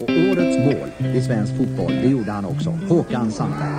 [0.00, 2.70] Och årets mål i svensk fotboll, det gjorde han också.
[2.70, 3.70] Håkan Sandberg.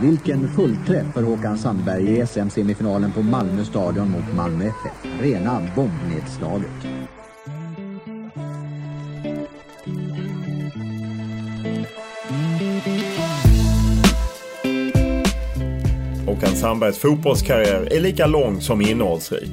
[0.00, 5.20] Vilken fullträff för Håkan Sandberg i SM-semifinalen på Malmö stadion mot Malmö FF.
[5.20, 6.70] Rena bombnedslaget.
[16.26, 19.50] Håkan Sandbergs fotbollskarriär är lika lång som innehållsrik.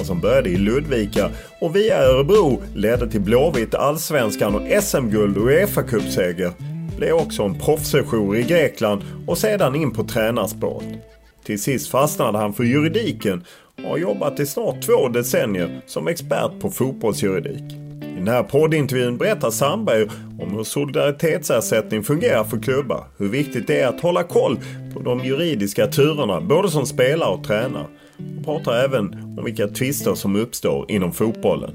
[0.00, 1.30] Och som började i Ludvika
[1.60, 6.52] och via Örebro ledde till Blåvitt, Allsvenskan och SM-guld och Uefa-cupseger.
[6.96, 10.88] Blev också en proffssejour i Grekland och sedan in på tränarspåret.
[11.44, 13.44] Till sist fastnade han för juridiken
[13.84, 17.72] och har jobbat i snart två decennier som expert på fotbollsjuridik.
[18.02, 20.08] I den här poddintervjun berättar Sandberg
[20.40, 24.58] om hur solidaritetsersättning fungerar för klubbar, hur viktigt det är att hålla koll
[24.94, 27.86] på de juridiska turerna både som spelare och tränare.
[28.38, 31.70] Och pratar även om vilka tvister som uppstår inom fotbollen.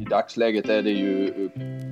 [0.00, 1.32] I dagsläget är det ju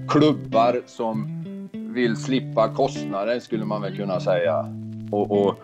[0.08, 1.42] klubbar som
[1.72, 4.66] vill slippa kostnader skulle man väl kunna säga.
[5.10, 5.54] Och, och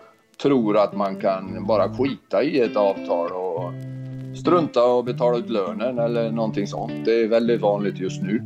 [0.41, 3.73] tror att man kan bara skita i ett avtal och
[4.37, 7.05] strunta och betala ut lönen eller någonting sånt.
[7.05, 8.41] Det är väldigt vanligt just nu.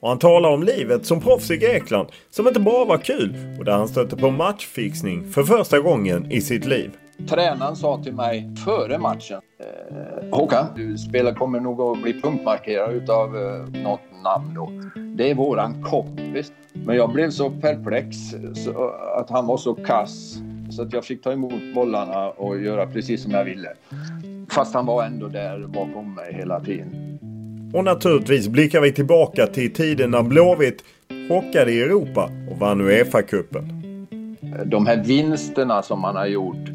[0.00, 3.64] Och han talar om livet som proffs i Grekland som inte bara var kul och
[3.64, 6.90] där han stötte på matchfixning för första gången i sitt liv.
[7.28, 9.40] Tränaren sa till mig före matchen.
[9.60, 14.70] Eh, Håkan, du spelar, kommer nog att bli punktmarkerad utav eh, något namn då.
[15.16, 16.52] Det är våran kompis.
[16.72, 18.16] Men jag blev så perplex
[18.64, 20.38] så att han var så kass
[20.70, 23.68] så att jag fick ta emot bollarna och göra precis som jag ville.
[24.50, 27.18] Fast han var ändå där bakom mig hela tiden.
[27.74, 30.84] Och naturligtvis blickar vi tillbaka till tiden när Blåvitt
[31.28, 33.75] chockade i Europa och vann Uefa-cupen.
[34.64, 36.68] De här vinsterna som man har gjort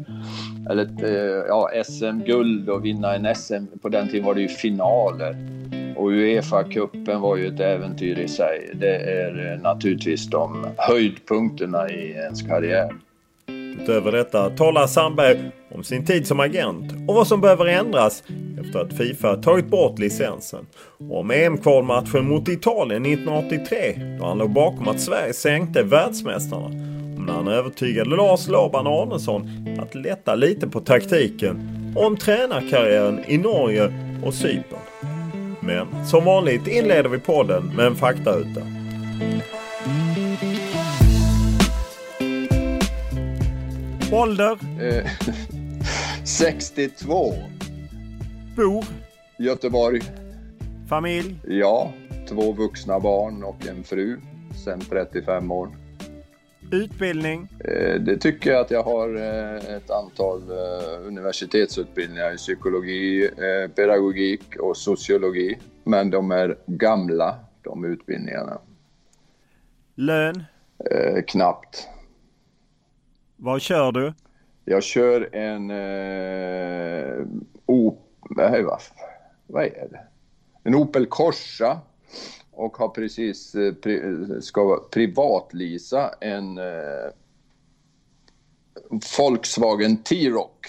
[0.70, 3.78] eller eh, ja, SM-guld och vinna en SM.
[3.82, 5.36] På den tiden var det ju finaler.
[5.96, 8.70] Och Uefa-cupen var ju ett äventyr i sig.
[8.74, 12.94] Det är eh, naturligtvis de höjdpunkterna i ens karriär.
[13.82, 18.22] Utöver detta talar Sandberg om sin tid som agent och vad som behöver ändras
[18.60, 20.66] efter att Fifa tagit bort licensen.
[21.10, 26.70] Och om EM-kvalmatchen mot Italien 1983 då han låg bakom att Sverige sänkte världsmästarna.
[27.26, 29.50] När han övertygade Lars Laban Arnesson
[29.80, 31.60] att lätta lite på taktiken
[31.96, 33.92] om tränarkarriären i Norge
[34.24, 34.78] och Cypern.
[35.60, 38.60] Men som vanligt inleder vi podden med en faktaruta.
[44.12, 44.58] Ålder?
[44.80, 45.06] Eh,
[46.24, 47.34] 62.
[48.56, 48.84] Bor?
[49.38, 50.00] Göteborg.
[50.88, 51.36] Familj?
[51.48, 51.92] Ja,
[52.28, 54.20] två vuxna barn och en fru
[54.64, 55.68] sedan 35 år.
[56.72, 57.48] Utbildning?
[57.64, 63.30] Eh, Det tycker jag att jag har eh, ett antal eh, universitetsutbildningar i psykologi,
[63.74, 65.58] pedagogik och sociologi.
[65.84, 68.58] Men de är gamla, de utbildningarna.
[69.94, 70.44] Lön?
[70.90, 71.88] Eh, Knappt.
[73.36, 74.12] Vad kör du?
[74.64, 77.26] Jag kör en eh,
[77.66, 78.80] Op- nej, vad,
[79.46, 80.00] vad är det?
[80.64, 81.80] En Opel Corsa
[82.52, 84.00] och har precis eh, pri,
[84.42, 86.64] ska privatlisa en eh,
[89.18, 90.66] Volkswagen T-Rock.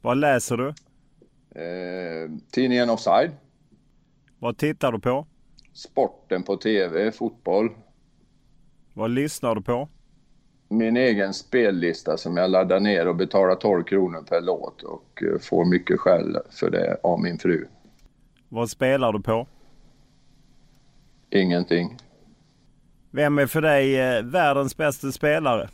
[0.00, 0.68] Vad läser du?
[1.60, 3.30] Eh, tidningen Offside.
[4.38, 5.26] Vad tittar du på?
[5.72, 7.70] Sporten på TV, fotboll.
[8.92, 9.88] Vad lyssnar du på?
[10.68, 15.38] Min egen spellista som jag laddar ner och betalar 12 kronor per låt och eh,
[15.40, 17.66] får mycket skäll för det av min fru.
[18.48, 19.46] Vad spelar du på?
[21.34, 21.96] Ingenting.
[23.10, 25.68] Vem är för dig eh, världens bästa spelare?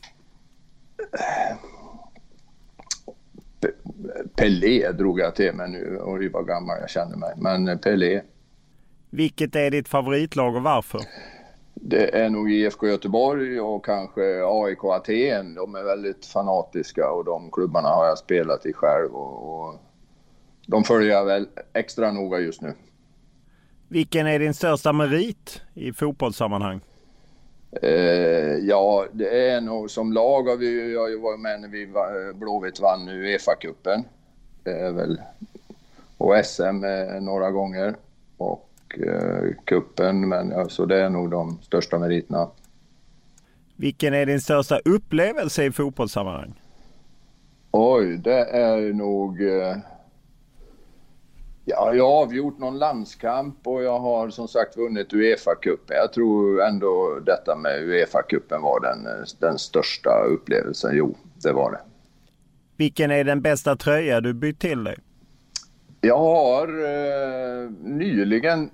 [4.36, 6.00] Pelé drog jag till mig nu.
[6.02, 7.34] Oj vad gammal jag känner mig.
[7.36, 8.22] Men eh, Pelé.
[9.10, 11.00] Vilket är ditt favoritlag och varför?
[11.74, 15.54] Det är nog IFK Göteborg och kanske AIK Aten.
[15.54, 19.14] De är väldigt fanatiska och de klubbarna har jag spelat i själv.
[19.14, 19.74] Och, och
[20.66, 22.74] de följer jag väl extra noga just nu.
[23.92, 26.80] Vilken är din största merit i fotbollssammanhang?
[27.82, 27.90] Eh,
[28.62, 31.88] ja, det är nog som lag har vi jag har ju varit med när vi
[32.34, 34.04] Blåvitt vann Uefa-cupen.
[34.64, 35.20] Det är väl
[36.18, 37.94] och SM eh, några gånger
[38.36, 42.48] och eh, kuppen men alltså det är nog de största meriterna.
[43.76, 46.60] Vilken är din största upplevelse i fotbollssammanhang?
[47.70, 49.76] Oj, det är nog eh,
[51.70, 55.94] Ja, jag har avgjort någon landskamp och jag har som sagt vunnit Uefa-cupen.
[55.94, 60.90] Jag tror ändå detta med Uefa-cupen var den, den största upplevelsen.
[60.96, 61.80] Jo, det var det.
[62.76, 64.98] Vilken är den bästa tröja du bytt till dig?
[66.00, 68.70] Jag har eh, nyligen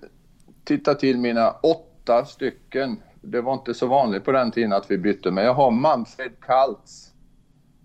[0.64, 2.96] tittat till mina åtta stycken.
[3.22, 6.32] Det var inte så vanligt på den tiden att vi bytte, men jag har Manfred
[6.40, 7.12] Kaltz.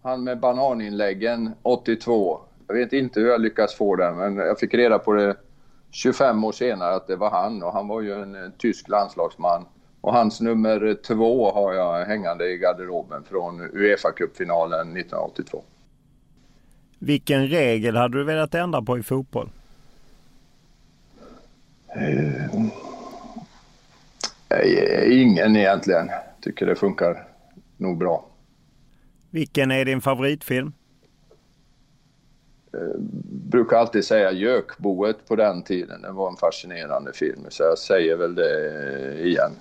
[0.04, 2.40] Han med bananinläggen 82.
[2.71, 5.35] Jag vet inte hur jag lyckas få den, men jag fick reda på det
[5.89, 9.65] 25 år senare att det var han och han var ju en, en tysk landslagsman.
[10.01, 15.63] Och hans nummer två har jag hängande i garderoben från Uefa-cupfinalen 1982.
[17.00, 19.50] Vilken regel hade du velat ändra på i fotboll?
[21.95, 22.56] Uh,
[25.21, 26.09] ingen egentligen.
[26.41, 27.27] Tycker det funkar
[27.77, 28.25] nog bra.
[29.29, 30.73] Vilken är din favoritfilm?
[32.73, 33.00] Eh,
[33.51, 36.01] brukar alltid säga Gökboet på den tiden.
[36.01, 39.51] Det var en fascinerande film, så jag säger väl det igen.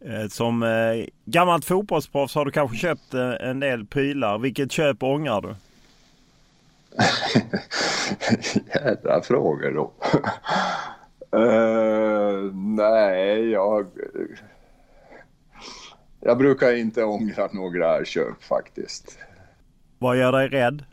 [0.00, 4.38] Eh, som eh, gammalt fotbollsproffs har du kanske köpt eh, en del prylar.
[4.38, 5.54] Vilket köp ångrar du?
[8.74, 9.92] Jädra frågor då.
[11.38, 13.86] uh, nej, jag...
[16.20, 19.18] Jag brukar inte ångra några köp faktiskt.
[19.98, 20.84] Vad gör dig rädd?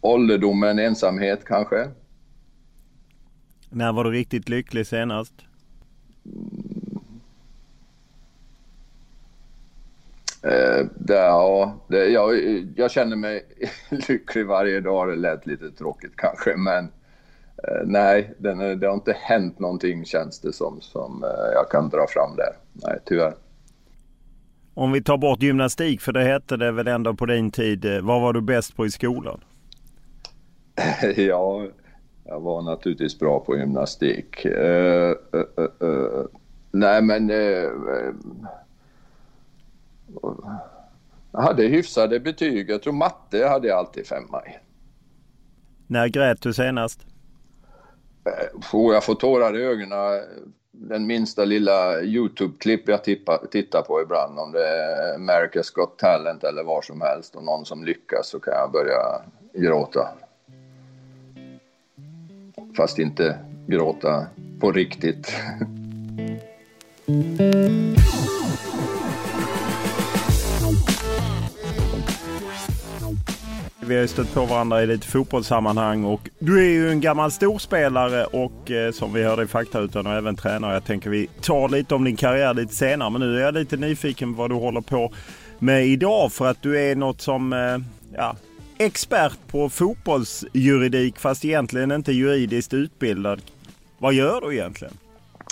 [0.00, 1.88] Ålderdomen, ensamhet kanske.
[3.70, 5.32] När var du riktigt lycklig senast?
[10.42, 12.34] Eh, det, ja, det, jag,
[12.76, 13.46] jag känner mig
[14.08, 15.08] lycklig varje dag.
[15.08, 16.84] Det lät lite tråkigt kanske, men
[17.56, 21.88] eh, nej, den, det har inte hänt någonting känns det som, som eh, jag kan
[21.88, 22.52] dra fram där.
[22.72, 23.34] Nej, tyvärr.
[24.74, 27.84] Om vi tar bort gymnastik, för det hette det väl ändå på din tid.
[27.84, 29.40] Eh, vad var du bäst på i skolan?
[31.16, 31.66] ja,
[32.24, 34.46] jag var naturligtvis bra på gymnastik.
[34.46, 36.26] Uh, uh, uh,
[36.70, 37.28] nej, men...
[41.32, 42.70] jag hade hyfsade betyg.
[42.70, 44.58] Jag tror matte hade jag alltid femma i.
[45.86, 47.06] När grät du senast?
[48.72, 49.98] Oh, jag får tårar i ögonen
[50.76, 54.38] den minsta lilla YouTube-klipp jag tippa, tittar på ibland.
[54.38, 58.40] Om det är America's Got Talent eller var som helst och någon som lyckas så
[58.40, 59.22] kan jag börja
[59.54, 60.08] gråta.
[62.76, 64.26] Fast inte gråta
[64.60, 65.34] på riktigt.
[73.86, 77.30] Vi har ju stött på varandra i lite fotbollssammanhang och du är ju en gammal
[77.30, 80.74] storspelare och eh, som vi hörde i faktarutan och även tränare.
[80.74, 83.76] Jag tänker vi tar lite om din karriär lite senare men nu är jag lite
[83.76, 85.12] nyfiken på vad du håller på
[85.58, 87.78] med idag för att du är något som eh,
[88.16, 88.36] ja,
[88.78, 93.42] expert på fotbollsjuridik fast egentligen inte juridiskt utbildad.
[93.98, 94.94] Vad gör du egentligen?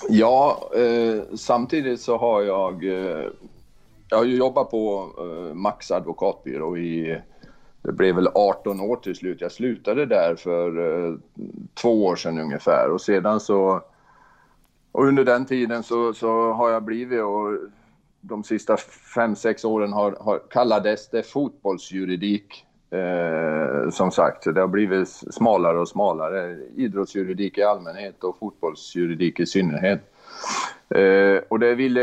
[0.08, 3.24] Ja, eh, samtidigt så har jag, eh,
[4.08, 7.18] jag har ju jobbat på eh, Max advokatbyrå i
[7.82, 9.40] det blev väl 18 år till slut.
[9.40, 11.14] Jag slutade där för eh,
[11.74, 13.82] två år sedan ungefär och sedan så
[14.92, 17.58] och under den tiden så, så har jag blivit och
[18.20, 18.76] de sista
[19.14, 25.78] fem sex åren har, har kallades det fotbollsjuridik Eh, som sagt, det har blivit smalare
[25.78, 26.58] och smalare.
[26.76, 30.00] Idrottsjuridik i allmänhet och fotbollsjuridik i synnerhet.
[30.94, 32.00] Eh, och det, ville,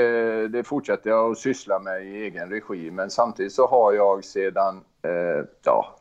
[0.48, 4.81] det fortsätter jag att syssla med i egen regi, men samtidigt så har jag sedan,
[5.01, 5.96] eh, ja,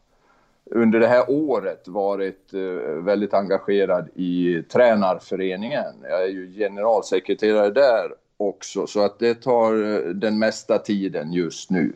[0.71, 5.95] under det här året varit eh, väldigt engagerad i tränarföreningen.
[6.02, 11.71] Jag är ju generalsekreterare där också, så att det tar eh, den mesta tiden just
[11.71, 11.93] nu.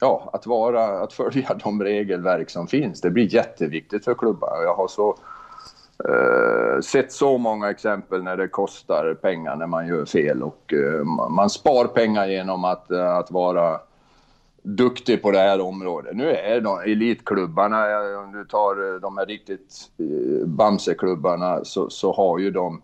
[0.00, 3.00] ja, att, vara, att följa de regelverk som finns.
[3.00, 4.62] Det blir jätteviktigt för klubbar.
[4.64, 5.16] Jag har så,
[6.08, 11.04] eh, sett så många exempel när det kostar pengar när man gör fel och eh,
[11.30, 13.80] man spar pengar genom att, eh, att vara
[14.66, 16.16] duktig på det här området.
[16.16, 21.90] Nu är de elitklubbarna, eh, om du tar eh, de här riktigt eh, Bamseklubbarna, så,
[21.90, 22.82] så har ju de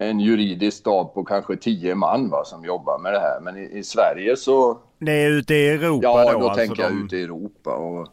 [0.00, 3.40] en juridisk stab på kanske tio man va, som jobbar med det här.
[3.40, 4.78] Men i, i Sverige så...
[4.98, 6.30] Det är ute i Europa ja, då?
[6.30, 7.04] Ja, då alltså tänker jag de...
[7.04, 7.74] ute i Europa.
[7.74, 8.08] Och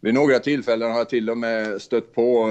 [0.00, 2.50] vid några tillfällen har jag till och med stött på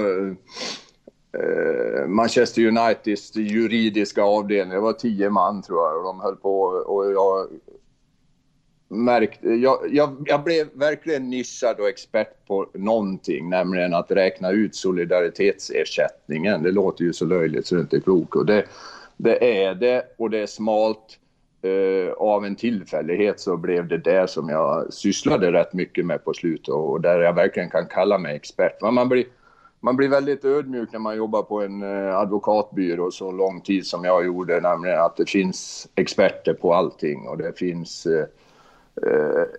[1.38, 4.74] eh, Manchester Uniteds juridiska avdelning.
[4.74, 7.46] Det var tio man tror jag och de höll på och jag
[8.88, 14.74] märkt, jag, jag, jag, blev verkligen nischad och expert på någonting, nämligen att räkna ut
[14.74, 16.62] solidaritetsersättningen.
[16.62, 18.34] Det låter ju så löjligt så det inte är klokt.
[18.34, 18.64] Och det,
[19.16, 21.18] det är det och det är smalt.
[21.64, 26.32] Uh, av en tillfällighet så blev det där som jag sysslade rätt mycket med på
[26.32, 28.82] slutet och där jag verkligen kan kalla mig expert.
[28.82, 29.24] Men man blir,
[29.80, 34.04] man blir väldigt ödmjuk när man jobbar på en uh, advokatbyrå så lång tid som
[34.04, 38.24] jag gjorde, nämligen att det finns experter på allting och det finns uh,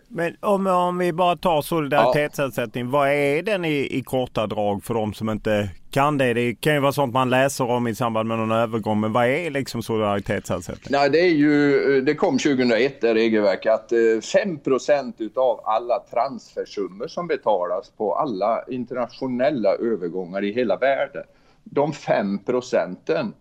[0.07, 2.85] men om, om vi bara tar solidaritetsersättning.
[2.85, 2.91] Ja.
[2.91, 6.33] Vad är den i, i korta drag för de som inte kan det?
[6.33, 8.99] Det kan ju vara sånt man läser om i samband med någon övergång.
[8.99, 10.87] Men vad är liksom solidaritetsersättning?
[10.89, 13.89] Nej, det, är ju, det kom 2001 det regelverket att
[14.33, 21.23] 5 eh, utav alla transfersummor som betalas på alla internationella övergångar i hela världen.
[21.63, 23.33] De 5 procenten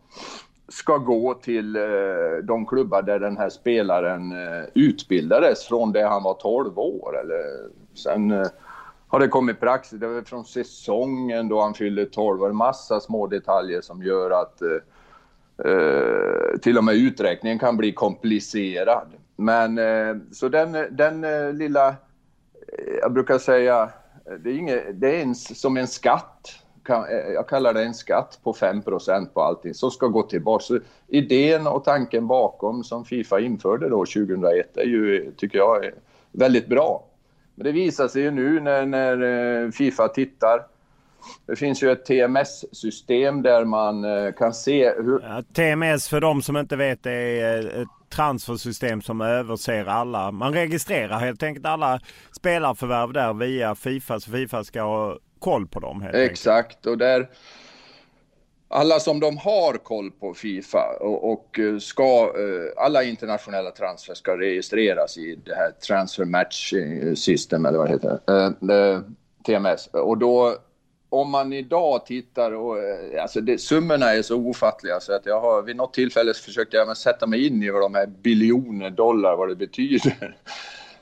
[0.69, 1.83] ska gå till eh,
[2.43, 7.19] de klubbar där den här spelaren eh, utbildades från det han var 12 år.
[7.21, 7.43] Eller,
[7.95, 8.47] sen eh,
[9.09, 13.27] har det kommit praxis, det var från säsongen då han fyllde 12 år, massa små
[13.27, 14.63] detaljer som gör att
[16.63, 19.09] till och med uträkningen kan bli komplicerad.
[19.37, 19.81] Men
[20.33, 21.21] så den, den
[21.59, 21.95] lilla,
[23.03, 23.91] jag brukar säga,
[24.39, 28.39] det är, inget, det är en, som en skatt Eh, jag kallar det en skatt
[28.43, 30.63] på 5% på allting som ska gå tillbaka.
[30.63, 30.79] Så
[31.09, 35.91] idén och tanken bakom som Fifa införde då 2001 är ju, tycker jag, eh,
[36.33, 37.05] väldigt bra.
[37.55, 39.23] Men det visar sig ju nu när, när
[39.65, 40.67] eh, Fifa tittar
[41.47, 45.21] det finns ju ett TMS-system där man kan se hur...
[45.23, 50.31] Ja, TMS för de som inte vet är ett transfersystem som överser alla.
[50.31, 52.01] Man registrerar helt enkelt alla
[52.37, 56.03] spelarförvärv där via Fifa så Fifa ska koll på dem.
[56.03, 56.87] Helt Exakt, enkelt.
[56.87, 57.29] och där
[58.69, 64.15] alla som de har koll på Fifa och, och eh, ska, eh, alla internationella transfer
[64.15, 68.21] ska registreras i det här transfer match eh, system eller vad det heter,
[69.47, 69.87] TMS.
[69.87, 70.57] Och då
[71.11, 72.77] om man idag tittar och
[73.23, 76.97] alltså det, summorna är så ofattliga så att jag har vid något tillfälle försökt jag
[76.97, 80.37] sätta mig in i vad de här biljoner dollar vad det betyder.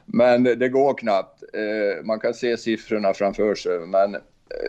[0.07, 1.43] Men det går knappt.
[1.53, 3.79] Eh, man kan se siffrorna framför sig.
[3.79, 4.21] Men eh,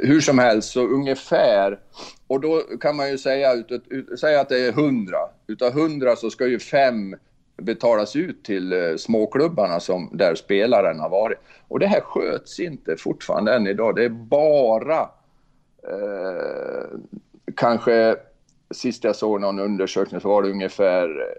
[0.01, 1.79] hur som helst, så ungefär,
[2.27, 5.17] och då kan man ju säga, ut, ut, säga att det är 100.
[5.47, 7.15] Utav 100 så ska ju fem
[7.61, 11.37] betalas ut till eh, småklubbarna som, där spelaren har varit.
[11.67, 13.95] Och det här sköts inte fortfarande än idag.
[13.95, 14.99] Det är bara
[15.83, 16.99] eh,
[17.55, 18.15] kanske
[18.71, 21.37] sist jag såg någon undersökning så var det ungefär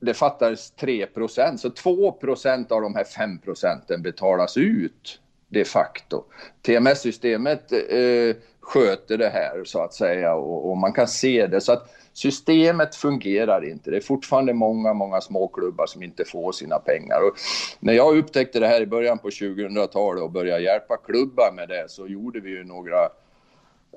[0.00, 6.24] det fattades 3% så 2% av de här 5 procenten betalas ut de facto.
[6.62, 11.60] TMS-systemet eh, sköter det här så att säga och, och, man kan se det.
[11.60, 13.90] Så att systemet fungerar inte.
[13.90, 17.20] Det är fortfarande många, många småklubbar som inte får sina pengar.
[17.26, 17.34] Och
[17.80, 21.84] när jag upptäckte det här i början på 2000-talet och började hjälpa klubbar med det
[21.88, 23.04] så gjorde vi ju några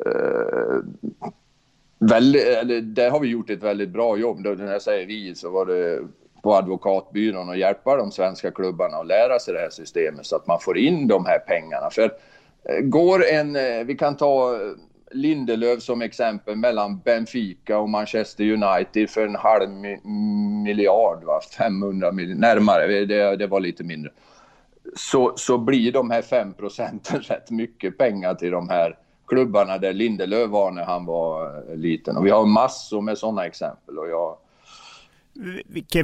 [0.06, 0.78] eh,
[2.00, 4.40] väldigt, eller där har vi gjort ett väldigt bra jobb.
[4.40, 6.00] När jag säger vi så var det
[6.44, 10.48] på advokatbyrån och hjälpa de svenska klubbarna att lära sig det här systemet så att
[10.48, 11.90] man får in de här pengarna.
[11.90, 14.60] För eh, går en, eh, vi kan ta eh,
[15.12, 19.70] Lindelöf som exempel mellan Benfica och Manchester United för en halv
[20.64, 21.40] miljard, va?
[21.58, 24.12] 500 miljoner, närmare, det, det var lite mindre.
[24.96, 29.94] Så, så blir de här 5 procenten rätt mycket pengar till de här klubbarna där
[29.94, 32.18] Lindelöf var när han var eh, liten.
[32.18, 34.00] Och vi har massor med sådana exempel.
[34.00, 34.38] Och jag...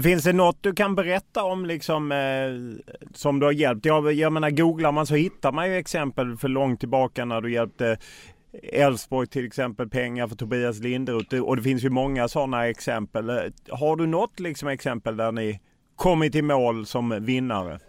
[0.04, 2.82] Finns det något du kan berätta om liksom, eh,
[3.14, 3.86] som du har hjälpt?
[3.86, 7.54] Jag, jag menar, googlar man så hittar man ju exempel för långt tillbaka när du
[7.54, 7.98] hjälpte
[8.64, 13.30] Elfsborg till exempel pengar för Tobias Linderoth och det finns ju många sådana exempel.
[13.30, 13.36] Eh,
[13.70, 15.60] har du något liksom exempel där ni
[15.96, 17.80] kommit i mål som vinnare?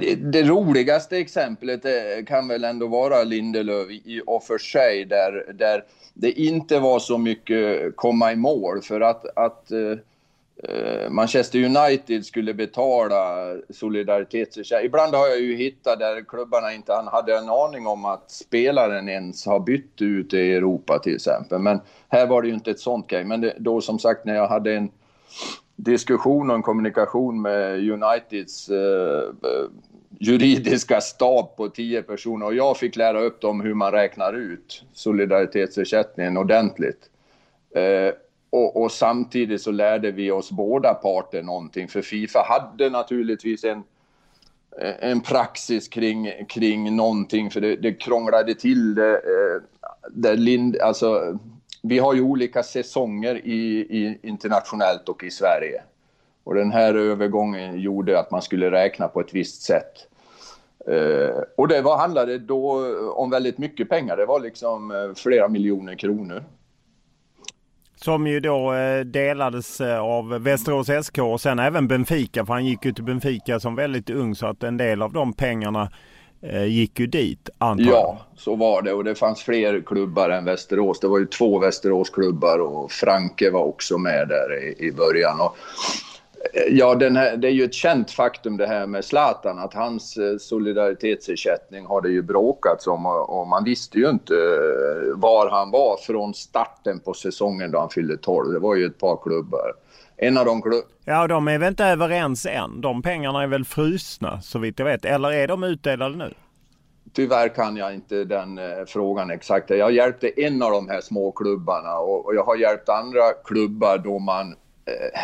[0.00, 5.52] Det, det, roligaste exemplet eh, kan väl ändå vara Lindelöf i och för sig där,
[5.54, 5.84] där
[6.14, 12.54] det inte var så mycket komma i mål för att, att uh, Manchester United skulle
[12.54, 14.86] betala solidaritetsersättning.
[14.86, 19.46] Ibland har jag ju hittat där klubbarna inte hade en aning om att spelaren ens
[19.46, 21.58] har bytt ut i Europa till exempel.
[21.58, 23.24] Men här var det ju inte ett sånt grej.
[23.24, 24.90] Men det, då som sagt när jag hade en
[25.76, 29.68] diskussion och en kommunikation med Uniteds eh, eh,
[30.18, 34.84] juridiska stab på tio personer och jag fick lära upp dem hur man räknar ut
[34.92, 37.10] solidaritetsersättningen ordentligt.
[37.74, 38.14] Eh,
[38.50, 43.82] och, och, samtidigt så lärde vi oss båda parter någonting för Fifa hade naturligtvis en,
[45.00, 49.14] en praxis kring, kring någonting för det, det krånglade till det.
[49.14, 49.62] Eh,
[50.10, 51.38] där Lind, alltså,
[51.88, 55.82] vi har ju olika säsonger i, i, internationellt och i Sverige.
[56.44, 60.08] Och den här övergången gjorde att man skulle räkna på ett visst sätt.
[60.86, 64.16] Eh, och det var, handlade då om väldigt mycket pengar.
[64.16, 66.44] Det var liksom eh, flera miljoner kronor.
[67.96, 72.46] Som ju då eh, delades eh, av Västerås SK och sen även Benfica.
[72.46, 75.32] För han gick ju till Benfica som väldigt ung så att en del av de
[75.32, 75.90] pengarna
[76.42, 77.92] Eh, gick ju dit antar jag?
[77.92, 81.00] Ja, så var det och det fanns fler klubbar än Västerås.
[81.00, 85.40] Det var ju två Västeråsklubbar och Franke var också med där i, i början.
[85.40, 85.56] Och
[86.54, 89.74] eh, Ja, den här, det är ju ett känt faktum det här med Zlatan att
[89.74, 94.34] hans eh, solidaritetsersättning har det ju bråkats om och, man visste ju inte
[95.14, 98.52] var han var från starten på säsongen då han fyllde 12.
[98.52, 99.72] Det var ju ett par klubbar.
[100.16, 100.84] En av de klubb...
[101.04, 102.80] Ja, de är väl inte överens än.
[102.80, 105.04] De pengarna är väl frusna så vitt jag vet.
[105.04, 106.34] Eller är de utdelade nu?
[107.12, 109.70] Tyvärr kan jag inte den eh, frågan exakt.
[109.70, 113.98] Jag hjälpte en av de här små klubbarna och, och jag har hjälpt andra klubbar
[113.98, 114.52] då man
[114.84, 115.20] eh,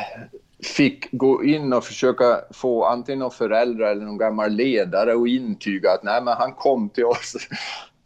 [0.62, 5.90] fick gå in och försöka få antingen någon förälder eller någon gammal ledare och intyga
[5.90, 7.36] att nej, men han kom till oss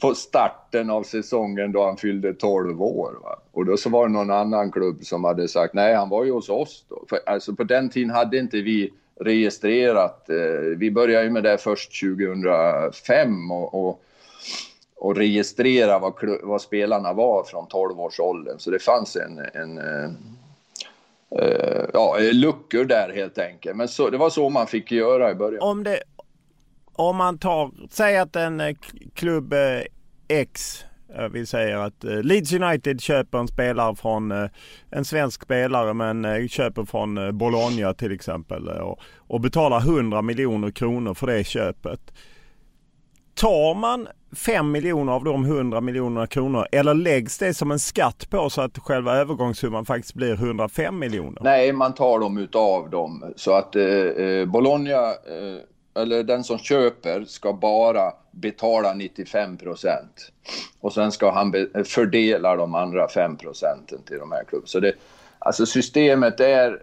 [0.00, 3.18] på starten av säsongen då han fyllde 12 år.
[3.22, 3.40] Va?
[3.52, 6.32] Och då så var det någon annan klubb som hade sagt nej, han var ju
[6.32, 7.04] hos oss då.
[7.08, 10.30] För, alltså på den tiden hade inte vi registrerat.
[10.30, 10.36] Eh,
[10.76, 14.02] vi började ju med det först 2005 och, och,
[14.96, 18.54] och registrera vad, vad spelarna var från 12 års ålder.
[18.58, 20.10] Så det fanns en, en eh,
[21.40, 23.76] eh ja, luckor där helt enkelt.
[23.76, 25.62] Men så, det var så man fick göra i början.
[25.62, 26.02] Om, det,
[26.96, 28.76] om man tar, säg att en eh,
[29.14, 29.82] klubb eh,
[30.28, 30.84] X
[31.16, 34.48] eh, vi säger att Leeds United köper en spelare från
[34.90, 41.14] en svensk spelare men köper från Bologna till exempel och, och betalar 100 miljoner kronor
[41.14, 42.00] för det köpet.
[43.34, 48.30] Tar man 5 miljoner av de 100 miljonerna kronor eller läggs det som en skatt
[48.30, 51.40] på så att själva övergångssumman faktiskt blir 105 miljoner?
[51.42, 53.32] Nej, man tar dem utav dem.
[53.36, 55.60] Så att eh Bologna, eh,
[55.96, 60.32] eller den som köper, ska bara betala 95 procent.
[60.80, 61.54] Och sen ska han
[61.84, 64.66] fördela de andra 5 procenten till de här klubbarna.
[64.66, 64.92] Så det,
[65.38, 66.82] alltså systemet är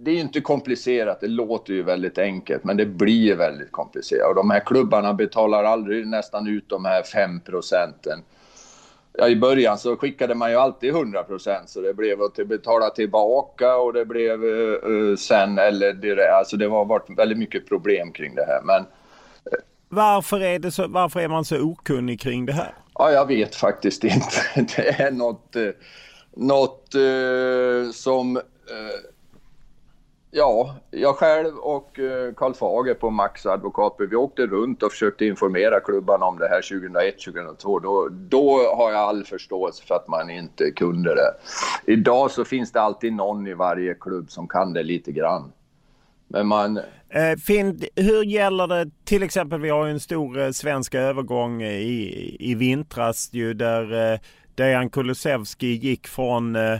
[0.00, 4.28] det är ju inte komplicerat, det låter ju väldigt enkelt, men det blir väldigt komplicerat.
[4.28, 8.22] Och de här klubbarna betalar aldrig nästan ut de här 5 procenten.
[9.12, 12.90] Ja, I början så skickade man ju alltid 100 procent, så det blev att betala
[12.90, 16.32] tillbaka och det blev uh, sen eller direkt.
[16.32, 18.62] Alltså det har varit väldigt mycket problem kring det här.
[18.64, 22.74] Men, uh, varför, är det så, varför är man så okunnig kring det här?
[22.94, 24.36] Ja, jag vet faktiskt inte.
[24.76, 25.70] Det är något, uh,
[26.36, 26.94] något
[27.94, 28.40] som
[30.30, 35.24] Ja, jag själv och eh, Karl Fager på Max advokatbyrå, vi åkte runt och försökte
[35.24, 37.80] informera klubbarna om det här 2001-2002.
[37.82, 41.34] Då, då har jag all förståelse för att man inte kunde det.
[41.92, 45.52] Idag så finns det alltid någon i varje klubb som kan det lite grann.
[46.28, 46.76] Men man...
[47.08, 51.62] Eh, Finn, hur gäller det till exempel, vi har ju en stor eh, svensk övergång
[51.62, 54.18] i, i vintras ju där eh,
[54.54, 56.78] Dejan Kulusevski gick från Eh,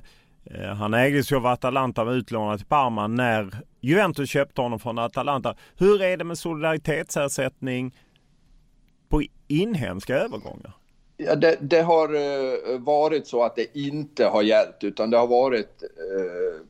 [0.54, 4.78] Eh, han ägdes ju av Atalanta och var utlånad till Parma när Juventus köpte honom
[4.78, 5.56] från Atalanta.
[5.76, 7.94] Hur är det med solidaritetsersättning
[9.08, 10.72] på inhemska övergångar?
[11.16, 15.26] Ja, det, det har eh, varit så att det inte har gällt utan det har
[15.26, 16.64] varit eh,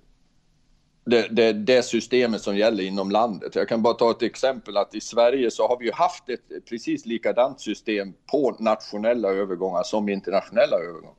[1.04, 3.54] det, det, det, systemet som gäller inom landet.
[3.54, 6.68] Jag kan bara ta ett exempel att i Sverige så har vi ju haft ett
[6.68, 11.14] precis likadant system på nationella övergångar som internationella övergångar.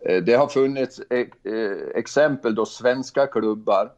[0.00, 3.92] Eh, det har funnits e-, eh, exempel då svenska klubbar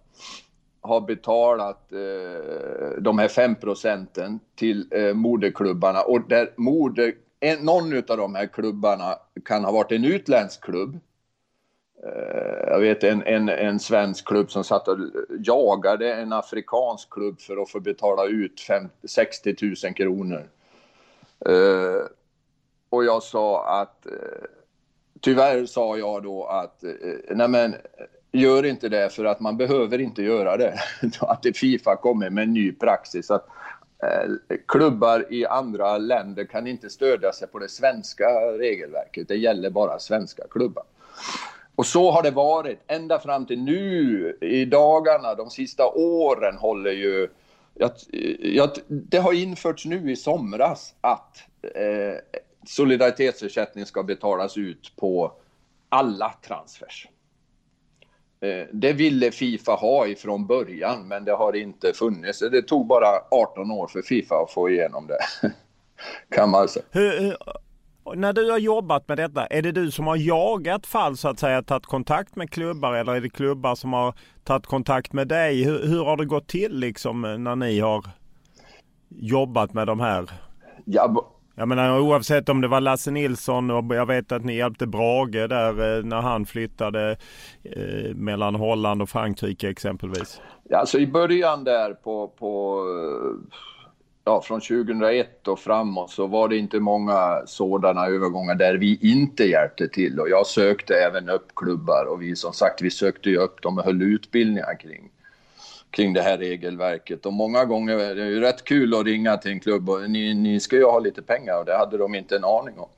[0.80, 7.14] har betalat eh, de här 5 procenten till eh, moderklubbarna och där moder,
[7.60, 10.98] någon av de här klubbarna kan ha varit en utländsk klubb.
[12.66, 14.98] Jag vet en, en, en svensk klubb som satt och
[15.38, 20.48] jagade en afrikansk klubb för att få betala ut 50, 60 000 kronor.
[22.90, 24.06] Och jag sa att
[25.20, 26.90] tyvärr sa jag då att eh,
[27.30, 27.74] nej men,
[28.32, 30.78] gör inte det för att man behöver inte göra det.
[31.20, 33.30] att Fifa kommer med en ny praxis.
[33.30, 33.46] Att,
[34.02, 38.28] eh, klubbar i andra länder kan inte stödja sig på det svenska
[38.58, 39.28] regelverket.
[39.28, 40.84] Det gäller bara svenska klubbar.
[41.74, 46.92] Och så har det varit ända fram till nu i dagarna, de sista åren håller
[46.92, 47.28] ju...
[47.74, 47.90] Jag,
[48.40, 55.32] jag, det har införts nu i somras att eh, solidaritetsersättning ska betalas ut på
[55.88, 57.08] alla transfers.
[58.40, 62.38] Eh, det ville Fifa ha ifrån början, men det har inte funnits.
[62.38, 65.18] Det tog bara 18 år för Fifa att få igenom det.
[66.36, 66.84] kan man säga.
[66.90, 67.36] Hur, hur,
[68.16, 71.38] när du har jobbat med detta, är det du som har jagat fall så att
[71.38, 75.64] säga, tagit kontakt med klubbar eller är det klubbar som har tagit kontakt med dig?
[75.64, 78.04] Hur, hur har det gått till liksom när ni har
[79.08, 80.30] jobbat med de här?
[80.84, 84.86] Ja, jag menar oavsett om det var Lasse Nilsson och jag vet att ni hjälpte
[84.86, 87.16] Brage där eh, när han flyttade
[87.62, 90.40] eh, mellan Holland och Frankrike exempelvis.
[90.68, 92.82] Ja, alltså i början där på, på
[94.24, 99.44] ja, från 2001 och framåt så var det inte många sådana övergångar där vi inte
[99.44, 103.36] hjälpte till och jag sökte även upp klubbar och vi som sagt vi sökte ju
[103.36, 105.10] upp dem och höll utbildningar kring
[105.90, 107.26] kring det här regelverket.
[107.26, 110.34] Och många gånger är det ju rätt kul att ringa till en klubb och ni,
[110.34, 112.88] ni ska ju ha lite pengar och det hade de inte en aning om.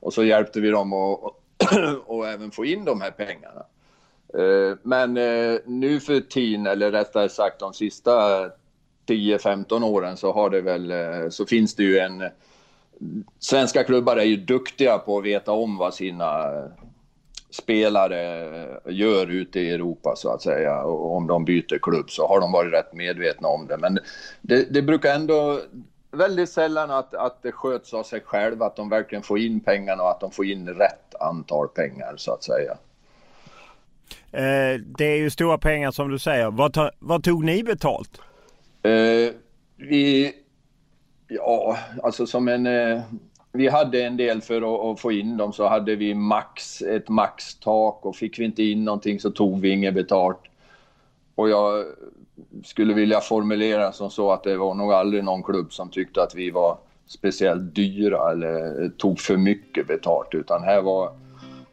[0.00, 1.32] Och så hjälpte vi dem att
[2.06, 3.64] och även få in de här pengarna.
[4.38, 8.44] Eh, men eh, nu för tiden, eller rättare sagt de sista
[9.06, 12.22] 10-15 åren så har det väl, eh, så finns det ju en
[13.38, 16.50] Svenska klubbar är ju duktiga på att veta om vad sina
[17.54, 20.82] spelare gör ute i Europa så att säga.
[20.82, 23.76] Och om de byter klubb så har de varit rätt medvetna om det.
[23.76, 23.98] Men
[24.40, 25.60] det, det brukar ändå
[26.10, 30.02] väldigt sällan att, att det sköts av sig själv, att de verkligen får in pengarna
[30.02, 32.76] och att de får in rätt antal pengar så att säga.
[34.32, 36.50] Eh, det är ju stora pengar som du säger.
[36.50, 38.20] Vad, ta, vad tog ni betalt?
[38.82, 39.34] Eh,
[39.76, 40.34] vi,
[41.28, 42.66] ja, alltså som en...
[42.66, 43.00] Eh,
[43.56, 48.06] vi hade en del för att, få in dem så hade vi max, ett maxtak
[48.06, 50.40] och fick vi inte in någonting så tog vi inget betalt.
[51.34, 51.84] Och jag
[52.64, 56.34] skulle vilja formulera som så att det var nog aldrig någon klubb som tyckte att
[56.34, 61.12] vi var speciellt dyra eller tog för mycket betalt utan här var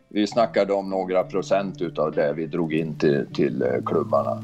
[0.08, 4.44] vi snackade om några procent utav det vi drog in till, till klubbarna.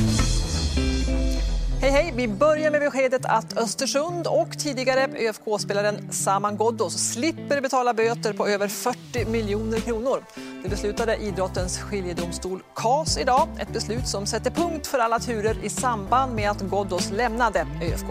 [1.81, 2.13] Hej hej!
[2.15, 8.47] Vi börjar med beskedet att Östersund och tidigare ÖFK-spelaren Saman Ghoddos slipper betala böter på
[8.47, 10.23] över 40 miljoner kronor.
[10.63, 13.47] Det beslutade idrottens skiljedomstol KAS idag.
[13.59, 18.05] Ett beslut som sätter punkt för alla turer i samband med att Ghoddos lämnade ÖFK.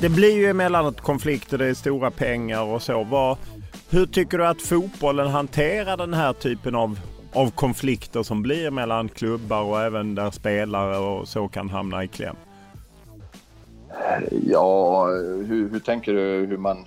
[0.00, 3.04] Det blir ju emellanåt konflikter, det är stora pengar och så.
[3.04, 3.38] Var
[3.90, 6.98] hur tycker du att fotbollen hanterar den här typen av,
[7.32, 12.08] av konflikter som blir mellan klubbar och även där spelare och så kan hamna i
[12.08, 12.36] kläm?
[14.30, 15.06] Ja,
[15.46, 16.86] hur, hur tänker du hur man...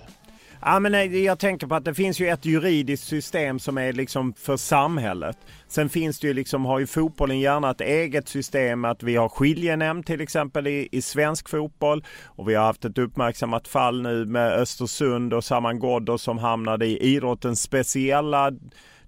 [0.64, 4.32] Ja, men jag tänker på att det finns ju ett juridiskt system som är liksom
[4.32, 5.36] för samhället.
[5.68, 9.28] Sen finns det ju liksom, har ju fotbollen gärna ett eget system att vi har
[9.28, 12.04] skiljenämnd till exempel i, i svensk fotboll.
[12.24, 16.86] Och vi har haft ett uppmärksammat fall nu med Östersund och Saman Ghoddos som hamnade
[16.86, 18.50] i idrottens speciella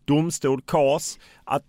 [0.05, 1.19] domstol, KAS.
[1.45, 1.63] Att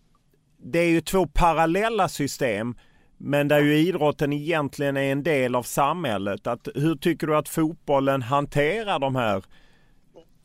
[0.63, 2.75] det är ju två parallella system
[3.17, 6.47] men där ju idrotten egentligen är en del av samhället.
[6.47, 9.43] Att, hur tycker du att fotbollen hanterar de här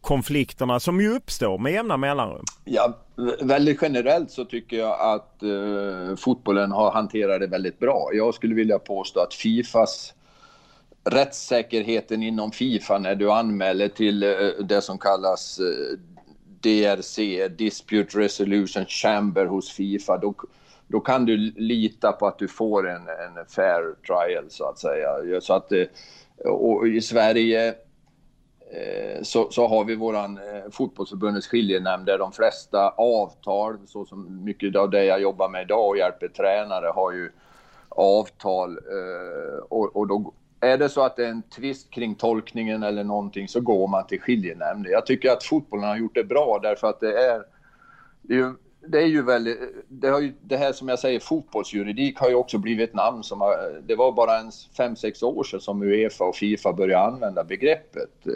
[0.00, 2.44] konflikterna som ju uppstår med jämna mellanrum?
[2.64, 2.98] Ja,
[3.40, 8.10] väldigt generellt så tycker jag att eh, fotbollen har hanterat det väldigt bra.
[8.12, 10.14] Jag skulle vilja påstå att Fifas
[11.04, 14.28] rättssäkerheten inom Fifa när du anmäler till eh,
[14.64, 15.98] det som kallas eh,
[16.60, 20.34] DRC, Dispute Resolution Chamber hos Fifa, då,
[20.86, 25.40] då kan du lita på att du får en, en fair trial så att säga.
[25.40, 25.86] Så att, eh,
[26.44, 27.74] och i Sverige
[28.72, 34.44] Eh, så, så har vi våran eh, fotbollsförbundets skiljenämnd där de flesta avtal, så som
[34.44, 37.30] mycket av det jag jobbar med idag och hjälper tränare, har ju
[37.88, 38.70] avtal.
[38.70, 43.04] Eh, och, och då är det så att det är en tvist kring tolkningen eller
[43.04, 44.86] någonting så går man till skiljenämnd.
[44.86, 47.44] Jag tycker att fotbollen har gjort det bra därför att det är,
[48.22, 48.54] det är ju,
[48.86, 52.34] det är ju väldigt, det, har ju, det här som jag säger, fotbollsjuridik har ju
[52.34, 55.82] också blivit ett namn som har, det var bara en fem sex år sedan som
[55.82, 58.26] Uefa och Fifa började använda begreppet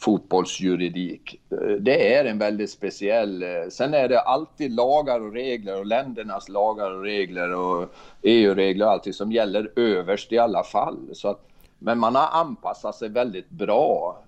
[0.00, 1.40] fotbollsjuridik.
[1.80, 3.44] Det är en väldigt speciell...
[3.70, 8.92] Sen är det alltid lagar och regler och ländernas lagar och regler och EU-regler och
[8.92, 10.98] allting som gäller överst i alla fall.
[11.12, 11.40] Så att,
[11.78, 14.22] men man har anpassat sig väldigt bra.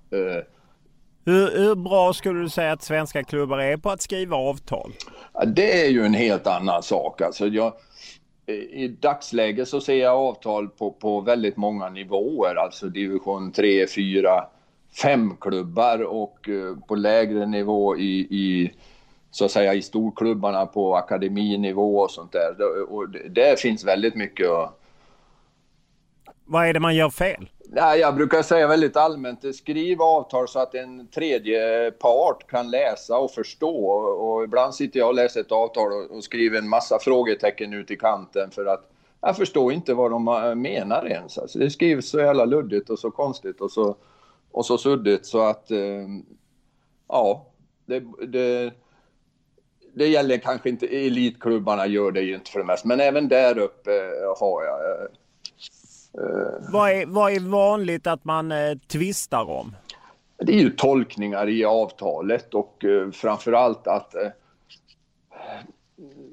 [1.25, 4.93] Hur, hur, bra skulle du säga att svenska klubbar är på att skriva avtal?
[5.47, 7.21] Det är ju en helt annan sak.
[7.21, 7.73] Alltså jag,
[8.73, 14.29] I dagsläget så ser jag avtal på, på väldigt många nivåer, alltså division 3, 4,
[14.97, 18.73] fem klubbar och eh, på lägre nivå i, i
[19.31, 22.57] så att säga i storklubbarna på akademinivå och sånt där.
[22.93, 24.79] Och det finns väldigt mycket att...
[26.45, 27.49] Vad är det man gör fel?
[27.75, 33.19] Ja, jag brukar säga väldigt allmänt, skriv avtal så att en tredje part kan läsa
[33.19, 33.87] och förstå.
[33.95, 37.97] Och ibland sitter jag och läser ett avtal och skriver en massa frågetecken ut i
[37.97, 40.25] kanten för att jag förstår inte vad de
[40.61, 41.39] menar ens.
[41.39, 43.97] Alltså, det skrivs så jävla luddigt och så konstigt och så
[44.53, 46.07] och så suddigt så att eh,
[47.09, 47.47] ja,
[47.87, 48.73] det, det,
[49.95, 53.59] det gäller kanske inte, elitklubbarna gör det ju inte för det mesta, men även där
[53.59, 53.91] uppe
[54.39, 54.81] har jag.
[54.91, 55.07] Eh,
[56.25, 59.77] eh, vad, är, vad är vanligt att man eh, tvistar om?
[60.39, 64.29] Det är ju tolkningar i avtalet och eh, framförallt att eh,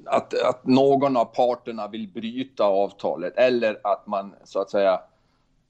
[0.06, 5.19] att, att någon av parterna vill bryta avtalet eller att man så att säga Eh,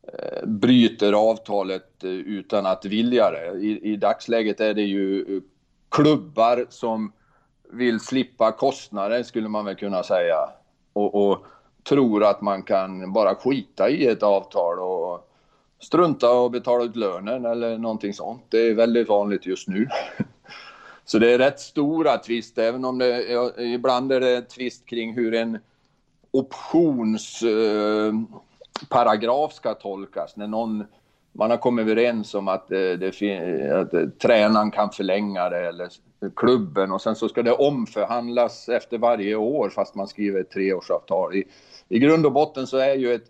[0.08, 3.58] Eh, bryter avtalet eh, utan att vilja det.
[3.58, 5.42] I, I, dagsläget är det ju eh,
[5.88, 7.12] klubbar som
[7.72, 10.36] vill slippa kostnader skulle man väl kunna säga.
[10.92, 11.46] Och, och
[11.88, 15.30] tror att man kan bara skita i ett avtal och
[15.80, 18.42] strunta och betala ut lönen eller någonting sånt.
[18.48, 19.88] Det är väldigt vanligt just nu.
[21.04, 23.24] Så det är rätt stora tvist, även om det
[23.58, 25.58] ibland är det tvist kring hur en
[26.30, 27.42] options...
[27.42, 28.12] eh,
[28.88, 30.37] paragraf ska tolkas.
[30.37, 30.85] När någon,
[31.33, 33.09] man har kommit överens om att, eh, det,
[33.72, 35.88] att eh, tränaren kan förlänga det eller
[36.37, 41.35] klubben och sen så ska det omförhandlas efter varje år fast man skriver ett treårsavtal.
[41.35, 41.44] I,
[41.88, 43.26] i grund och botten så är ju ett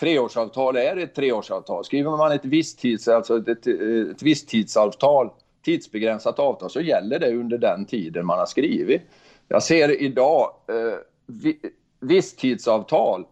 [0.00, 1.84] treårsavtal är ett treårsavtal.
[1.84, 3.66] Skriver man ett visstids, alltså ett, ett,
[4.10, 5.30] ett visstidsavtal,
[5.64, 9.02] tidsbegränsat avtal, så gäller det under den tiden man har skrivit.
[9.48, 11.58] Jag ser idag eh, vi,
[12.00, 13.26] visstidsavtal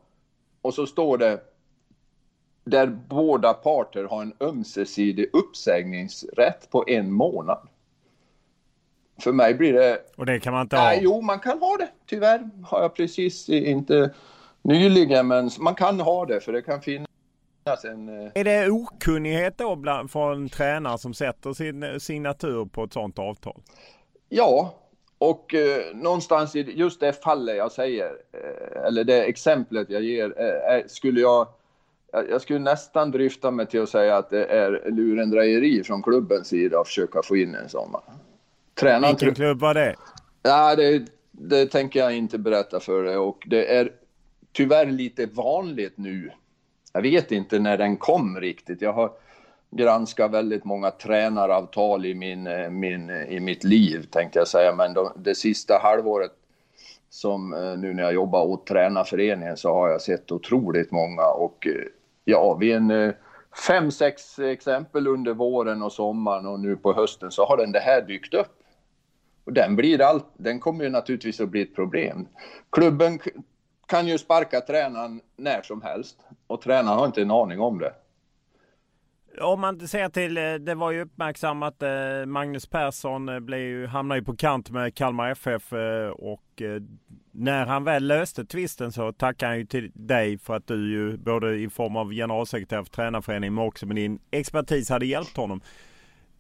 [0.62, 1.40] och så står det
[2.64, 7.68] där båda parter har en ömsesidig uppsägningsrätt på en månad.
[9.20, 9.98] För mig blir det...
[10.16, 10.84] Och det kan man inte ha?
[10.84, 11.88] Nej, jo, man kan ha det.
[12.06, 14.14] Tyvärr har jag precis inte
[14.62, 17.08] nyligen, men man kan ha det för det kan finnas
[17.84, 18.08] en...
[18.08, 22.92] Eh, är det okunnighet då bland, från tränare som sätter sin eh, signatur på ett
[22.92, 23.62] sådant avtal?
[24.28, 24.74] Ja,
[25.20, 30.34] och eh, någonstans i just det fallet jag säger, eh, eller det exemplet jag ger,
[30.40, 31.48] eh, skulle jag
[32.28, 36.80] jag skulle nästan dryfta mig till att säga att det är lurendrejeri från klubbens sida
[36.80, 37.94] att försöka få in en sån.
[38.74, 39.96] Tränaren Vilken klubb var det?
[40.42, 43.92] Ja, det, det tänker jag inte berätta för dig och det är
[44.52, 46.30] tyvärr lite vanligt nu.
[46.92, 48.82] Jag vet inte när den kom riktigt.
[48.82, 49.12] Jag har
[49.70, 54.74] granska väldigt många tränaravtal i, min, eh, min, eh, i mitt liv, tänkte jag säga.
[54.74, 56.32] Men de, det sista halvåret,
[57.10, 61.26] som eh, nu när jag jobbar åt tränarföreningen, så har jag sett otroligt många.
[61.26, 61.66] Och
[62.24, 63.12] ja, vid en
[63.66, 67.80] fem, sex exempel under våren och sommaren och nu på hösten så har den det
[67.80, 68.56] här dykt upp.
[69.44, 72.26] Och den, blir allt, den kommer ju naturligtvis att bli ett problem.
[72.70, 73.18] Klubben
[73.86, 77.92] kan ju sparka tränaren när som helst och tränaren har inte en aning om det.
[79.40, 83.86] Om man ser till, eh, det var ju uppmärksammat, eh, Magnus Persson eh, blev ju,
[83.86, 85.72] hamnade ju på kant med Kalmar FF
[86.12, 86.62] och
[87.32, 91.16] när han väl löste tvisten så tackade han ju till dig för att du ju
[91.16, 95.60] både i form av generalsekreterare för tränarföreningen men också med din expertis hade hjälpt honom.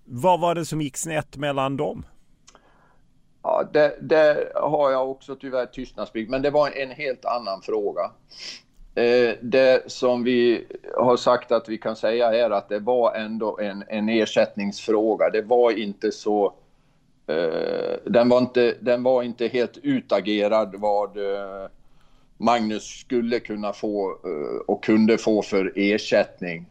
[0.04, 2.04] Vad var det som gick snett mellan dem?
[3.42, 8.10] Ja, det, det, har jag också tyvärr tystnadsplikt, men det var en helt annan fråga.
[8.94, 13.58] Eh, det som vi har sagt att vi kan säga är att det var ändå
[13.58, 15.30] en, en ersättningsfråga.
[15.30, 16.54] Det var inte så...
[17.26, 21.68] Eh, den, var inte, den var inte helt utagerad vad eh,
[22.36, 26.66] Magnus skulle kunna få eh, och kunde få för ersättning.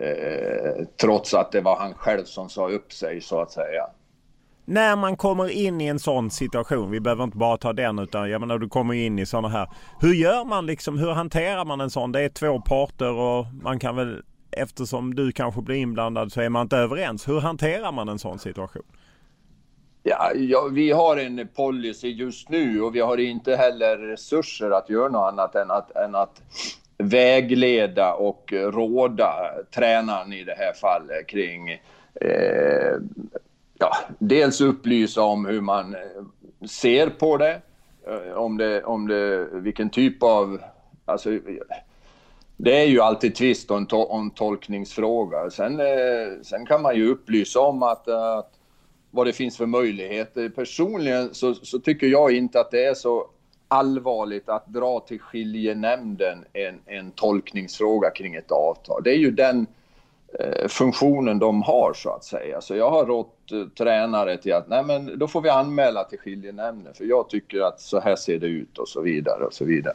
[0.00, 3.86] Eh, trots att det var han själv som sa upp sig så att säga.
[4.64, 8.30] När man kommer in i en sån situation, vi behöver inte bara ta den utan
[8.30, 9.68] jag menar du kommer in i sådana här.
[10.00, 12.12] Hur gör man liksom, hur hanterar man en sån?
[12.12, 14.22] Det är två parter och man kan väl
[14.52, 17.28] eftersom du kanske blir inblandad så är man inte överens.
[17.28, 18.82] Hur hanterar man en sån situation?
[20.02, 24.90] Ja, ja, vi har en policy just nu och vi har inte heller resurser att
[24.90, 26.42] göra något annat än att, än att
[26.98, 29.34] vägleda och råda
[29.74, 31.70] tränaren i det här fallet kring
[32.20, 32.96] eh,
[33.82, 37.60] ja, dels upplysa om hur man eh, ser på det,
[38.06, 40.60] eh, om det, om det vilken typ av...
[41.04, 41.38] Alltså,
[42.56, 45.50] det är ju alltid tvist om, to, en tolkningsfråga.
[45.50, 48.50] Sen, eh, sen kan man ju upplysa om att, att
[49.10, 50.48] vad det finns för möjligheter.
[50.48, 53.26] Personligen så, så, tycker jag inte att det är så
[53.68, 59.02] allvarligt att dra till skiljenämnden en, en tolkningsfråga kring ett avtal.
[59.04, 59.66] Det är ju den
[60.40, 62.60] Eh, funktionen de har så att säga.
[62.60, 66.18] Så jag har rått eh, tränare till att nej men då får vi anmäla till
[66.18, 69.64] skiljenämnden för jag tycker att så här ser det ut och så vidare och så
[69.64, 69.94] vidare.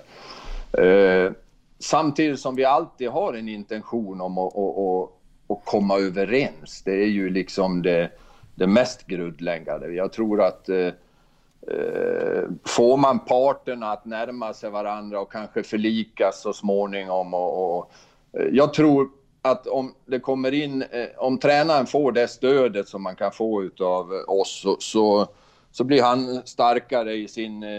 [0.74, 1.32] Eh,
[1.80, 5.10] samtidigt som vi alltid har en intention om att, att, att,
[5.48, 6.82] att komma överens.
[6.86, 8.12] Det är ju liksom det,
[8.56, 9.88] det mest grundläggande.
[9.88, 16.42] Jag tror att eh, eh får man parterna att närma sig varandra och kanske förlikas
[16.42, 17.92] så småningom och, och
[18.34, 19.10] eh, jag tror
[19.42, 23.64] att om det kommer in, eh, om tränaren får det stödet som man kan få
[23.64, 25.28] utav oss så, så,
[25.72, 27.70] så blir han starkare i sin eh,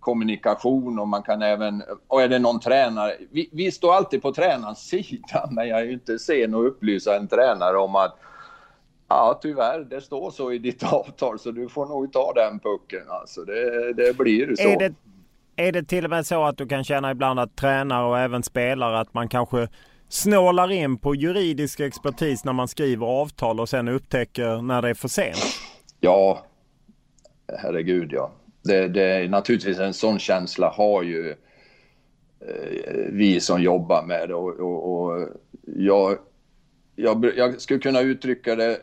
[0.00, 4.32] kommunikation och man kan även, och är det någon tränare, vi, vi står alltid på
[4.32, 8.18] tränarens sida men jag är ju inte sen att upplysa en tränare om att
[9.08, 13.02] Ja, tyvärr, det står så i ditt avtal så du får nog ta den pucken.
[13.08, 14.68] Alltså, det, det blir så.
[14.68, 14.94] Är det,
[15.56, 18.42] är det till och med så att du kan känna ibland att tränare och även
[18.42, 19.68] spelare att man kanske
[20.08, 24.94] snålar in på juridisk expertis när man skriver avtal och sen upptäcker när det är
[24.94, 25.36] för sent?
[26.00, 26.44] Ja,
[27.62, 28.32] herregud ja.
[28.62, 31.30] Det, det är naturligtvis en sån känsla har ju
[32.40, 35.28] eh, vi som jobbar med det och, och, och
[35.76, 36.18] jag,
[36.96, 38.76] jag, jag skulle kunna uttrycka det eh,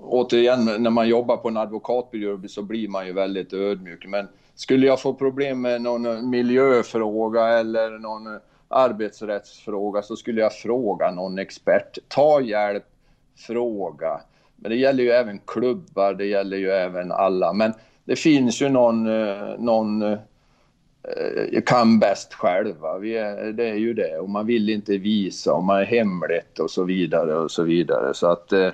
[0.00, 4.06] återigen, när man jobbar på en advokatbyrå så blir man ju väldigt ödmjuk.
[4.06, 8.38] Men skulle jag få problem med någon miljöfråga eller någon
[8.72, 11.98] arbetsrättsfråga så skulle jag fråga någon expert.
[12.08, 12.84] Ta hjälp,
[13.46, 14.20] fråga.
[14.56, 17.52] Men det gäller ju även klubbar, det gäller ju även alla.
[17.52, 17.72] Men
[18.04, 20.18] det finns ju någon, eh, någon eh,
[21.66, 22.98] kan bäst själva.
[22.98, 24.18] Vi är, det är ju det.
[24.18, 28.14] Och man vill inte visa och man är hemligt och så vidare och så vidare.
[28.14, 28.70] Så att eh,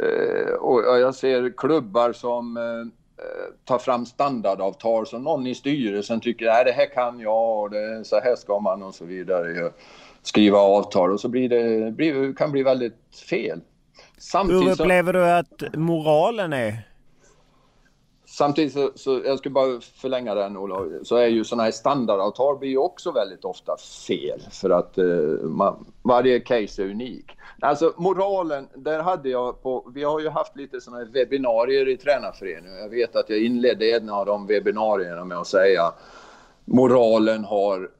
[0.00, 2.58] eh och jag ser klubbar som
[3.22, 7.70] eh, tar fram standardavtal som någon i styrelsen tycker att det här kan jag och
[7.70, 9.72] det, så här ska man och så vidare
[10.22, 13.60] skriva avtal och så blir det blir, kan bli väldigt fel.
[14.18, 16.88] Samtidigt Hur upplever du att moralen är?
[18.26, 22.58] Samtidigt så, så, jag ska bara förlänga den Olof, så är ju sådana här standardavtal
[22.58, 25.04] blir ju också väldigt ofta fel för att eh,
[25.42, 27.36] man, varje case är unik.
[27.64, 31.96] Alltså moralen, där hade jag på, vi har ju haft lite sådana här webbinarier i
[31.96, 32.78] tränarföreningen.
[32.78, 35.92] Jag vet att jag inledde en av de webbinarierna med att säga
[36.64, 37.90] moralen har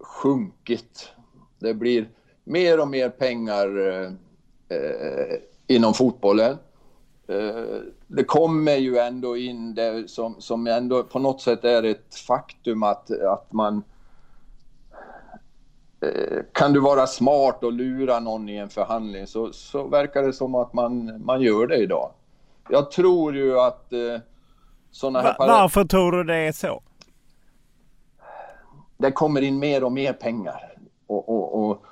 [0.00, 1.08] sjunkit.
[1.58, 2.08] Det blir
[2.44, 4.12] mer och mer pengar eh,
[4.78, 5.36] eh
[5.66, 6.56] inom fotbollen.
[7.28, 7.64] Eh,
[8.06, 12.82] det kommer ju ändå in det som, som ändå på något sätt är ett faktum
[12.82, 13.93] att, att man Eh,
[16.52, 20.54] kan du vara smart och lura någon i en förhandling så, så verkar det som
[20.54, 22.10] att man, man gör det idag.
[22.68, 24.20] Jag tror ju att eh,
[24.90, 25.36] sådana här...
[25.38, 26.82] Va, varför tror du det är så?
[28.96, 30.76] Det kommer in mer och mer pengar.
[31.06, 31.84] Och, och, och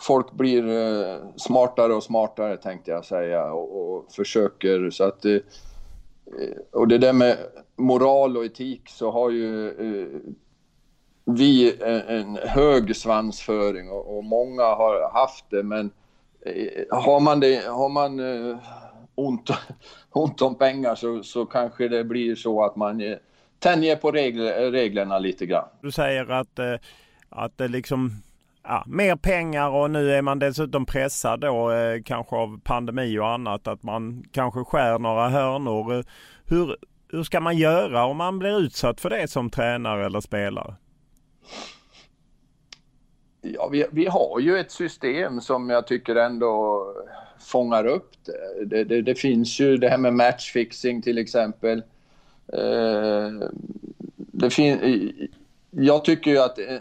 [0.00, 5.24] folk blir eh, smartare och smartare tänkte jag säga och, och försöker så att...
[5.24, 5.38] Eh,
[6.72, 7.36] och det där med
[7.76, 10.20] moral och etik så har ju eh,
[11.24, 15.90] vi eh, en hög svansföring och, och, många har haft det men
[16.46, 18.56] eh, har man, det, har man eh,
[19.14, 19.50] ont,
[20.12, 23.16] ont om pengar så, så kanske det blir så att man
[23.58, 25.68] tänjer på regler, reglerna lite grann.
[25.80, 26.58] Du säger att,
[27.28, 28.22] att det liksom
[28.64, 33.28] ja, mer pengar och nu är man dessutom pressad då eh, kanske av pandemi och
[33.28, 36.04] annat att man kanske skär några hörnor.
[36.44, 36.76] Hur,
[37.10, 40.74] hur ska man göra om man blir utsatt för det som tränare eller spelare?
[43.40, 46.86] Ja, vi, vi har ju ett system som jag tycker ändå
[47.40, 48.64] fångar upp det.
[48.64, 51.82] Det, det, det finns ju det här med matchfixing till exempel.
[52.52, 53.30] Eh,
[54.16, 54.78] det fin
[55.70, 56.76] jag tycker ju att eh,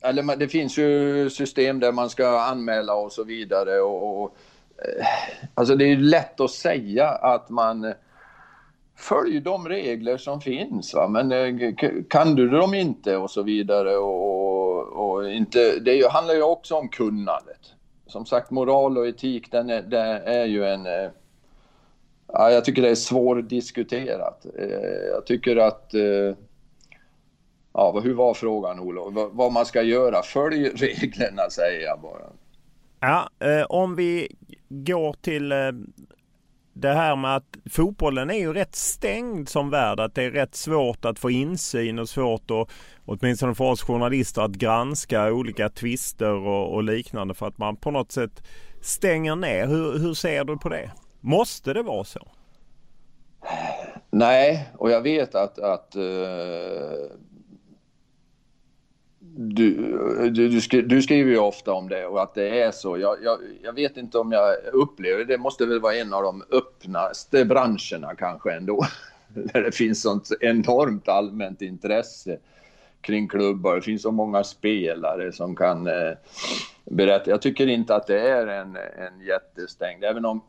[0.00, 3.80] eller det finns ju system där man ska anmäla och så vidare.
[3.80, 4.36] Och, och
[4.78, 5.06] eh,
[5.54, 7.94] alltså det är lätt att säga att man
[8.98, 10.94] följ de regler som finns.
[10.94, 11.08] Va?
[11.08, 11.74] Men eh,
[12.10, 13.96] kan du dem inte och så vidare.
[13.96, 17.60] Och, och inte, det handlar ju också om kunnandet.
[18.06, 20.86] Som sagt, moral och etik, den är, det är ju en...
[20.86, 21.10] Eh,
[22.32, 24.46] ja, jag tycker det är svårdiskuterat.
[24.58, 25.90] Eh, jag tycker att...
[27.72, 29.30] Ja, hur var frågan Olof?
[29.32, 30.22] Vad man ska göra?
[30.22, 32.24] Följ reglerna säger jag bara.
[33.00, 33.28] Ja,
[33.68, 34.36] om vi
[34.68, 35.52] går till
[36.80, 40.00] det här med att fotbollen är ju rätt stängd som värld.
[40.00, 42.68] Att det är rätt svårt att få insyn och svårt att,
[43.04, 47.90] åtminstone för oss journalister, att granska olika tvister och, och liknande för att man på
[47.90, 48.42] något sätt
[48.82, 49.66] stänger ner.
[49.66, 50.90] Hur, hur ser du på det?
[51.20, 52.28] Måste det vara så?
[54.10, 56.02] Nej, och jag vet att, att uh,
[59.40, 59.74] du,
[60.30, 62.98] du, du, skri, du, skriver ju ofta om det och att det är så.
[62.98, 65.24] Jag, jag, jag, vet inte om jag upplever det.
[65.24, 68.86] Det måste väl vara en av de öppnaste branscherna kanske ändå.
[69.28, 72.38] Där det finns sånt enormt allmänt intresse
[73.00, 73.74] kring klubbar.
[73.74, 76.12] Det finns så många spelare som kan eh,
[76.84, 77.30] berätta.
[77.30, 80.42] Jag tycker inte att det är en, en jättestängd, även om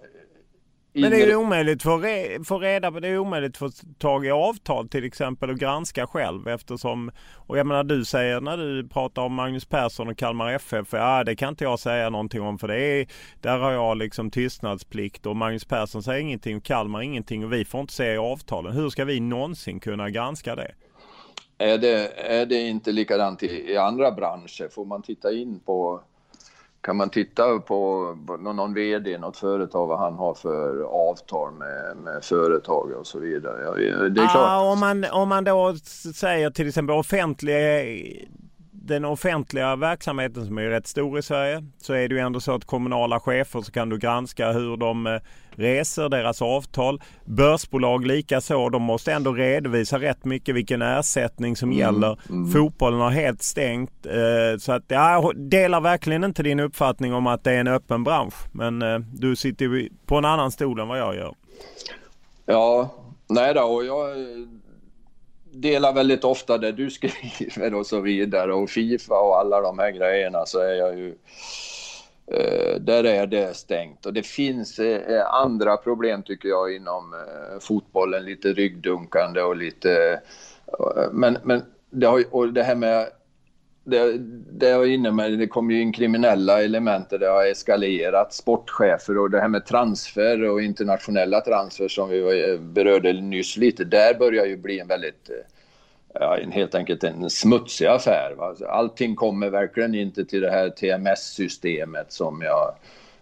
[0.93, 3.99] men det är ju omöjligt för att få reda på, det är omöjligt för att
[3.99, 8.57] tag i avtal till exempel och granska själv eftersom, och jag menar du säger när
[8.57, 12.41] du pratar om Magnus Persson och Kalmar FF, ja det kan inte jag säga någonting
[12.41, 13.07] om för det är,
[13.41, 17.65] där har jag liksom tystnadsplikt och Magnus Persson säger ingenting och Kalmar ingenting och vi
[17.65, 18.73] får inte se i avtalen.
[18.73, 20.71] Hur ska vi någonsin kunna granska det?
[21.57, 24.69] Är det, är det inte likadant i, i andra branscher?
[24.71, 26.01] Får man titta in på
[26.81, 32.23] kan man titta på någon VD, något företag, vad han har för avtal med, med
[32.23, 33.63] företag och så vidare.
[33.63, 33.73] Ja,
[34.09, 34.35] det är klart.
[34.35, 35.75] Ah, om, man, om man då
[36.15, 38.29] säger till exempel offentlig
[38.89, 42.55] den offentliga verksamheten som är rätt stor i Sverige så är det ju ändå så
[42.55, 45.19] att kommunala chefer så kan du granska hur de eh,
[45.51, 47.01] reser, deras avtal.
[47.25, 48.69] Börsbolag lika så.
[48.69, 51.79] De måste ändå redovisa rätt mycket vilken ersättning som mm.
[51.79, 52.19] gäller.
[52.29, 52.51] Mm.
[52.51, 54.05] Fotbollen har helt stängt.
[54.05, 58.03] Eh, så att jag delar verkligen inte din uppfattning om att det är en öppen
[58.03, 58.35] bransch.
[58.51, 61.33] Men eh, du sitter ju på en annan stol än vad jag gör.
[62.45, 62.89] Ja,
[63.29, 63.61] nej då.
[63.61, 64.17] Och jag
[65.51, 68.53] delar väldigt ofta det du skriver och så vidare.
[68.53, 71.15] Och Fifa och alla de här grejerna så är jag ju
[72.27, 74.05] eh, där är det stängt.
[74.05, 79.55] Och det finns eh, eh andra problem tycker jag inom eh, fotbollen, lite ryggdunkande och
[79.55, 80.21] lite
[80.67, 83.07] eh, men, men det, har, och det här med
[83.83, 84.17] det,
[84.51, 88.33] det jag är inne med, det kommer ju in kriminella element det har eskalerat.
[88.33, 93.83] Sportchefer och det här med transfer och internationella transfer som vi eh, berörde nyss lite.
[93.83, 95.35] Där börjar ju bli en väldigt, eh,
[96.13, 98.35] ja, en, helt enkelt en smutsig affär.
[98.37, 98.55] Va?
[98.69, 102.75] Allting kommer verkligen inte till det här TMS-systemet som jag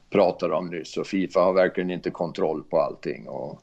[0.10, 3.28] pratade om nyss och Fifa har verkligen inte kontroll på allting.
[3.28, 3.62] Och,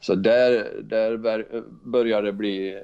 [0.00, 2.78] så där, där eh, börjar det bli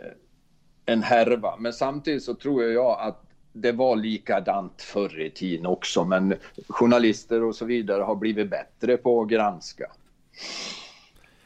[0.87, 1.57] en härva.
[1.57, 6.35] Men samtidigt så tror jag att det var likadant förr i tiden också, men
[6.69, 9.87] journalister och så vidare har blivit bättre på att granska.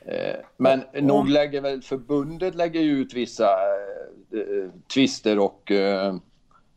[0.04, 3.48] Eh, men nog lägger väl förbundet lägger ut vissa
[4.32, 6.16] eh, tvister och eh,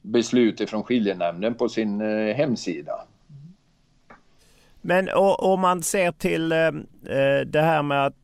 [0.01, 3.05] beslut ifrån skiljenämnden på sin eh, hemsida.
[4.81, 6.71] Men om man ser till eh,
[7.45, 8.15] det här med att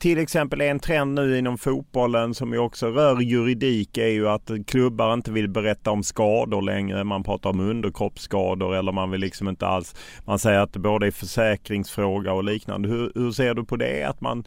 [0.00, 4.50] till exempel en trend nu inom fotbollen som ju också rör juridik är ju att
[4.66, 7.04] klubbar inte vill berätta om skador längre.
[7.04, 9.94] Man pratar om underkroppsskador eller man vill liksom inte alls.
[10.24, 12.88] Man säger att det både är försäkringsfråga och liknande.
[12.88, 14.04] Hur, hur ser du på det?
[14.04, 14.44] Att man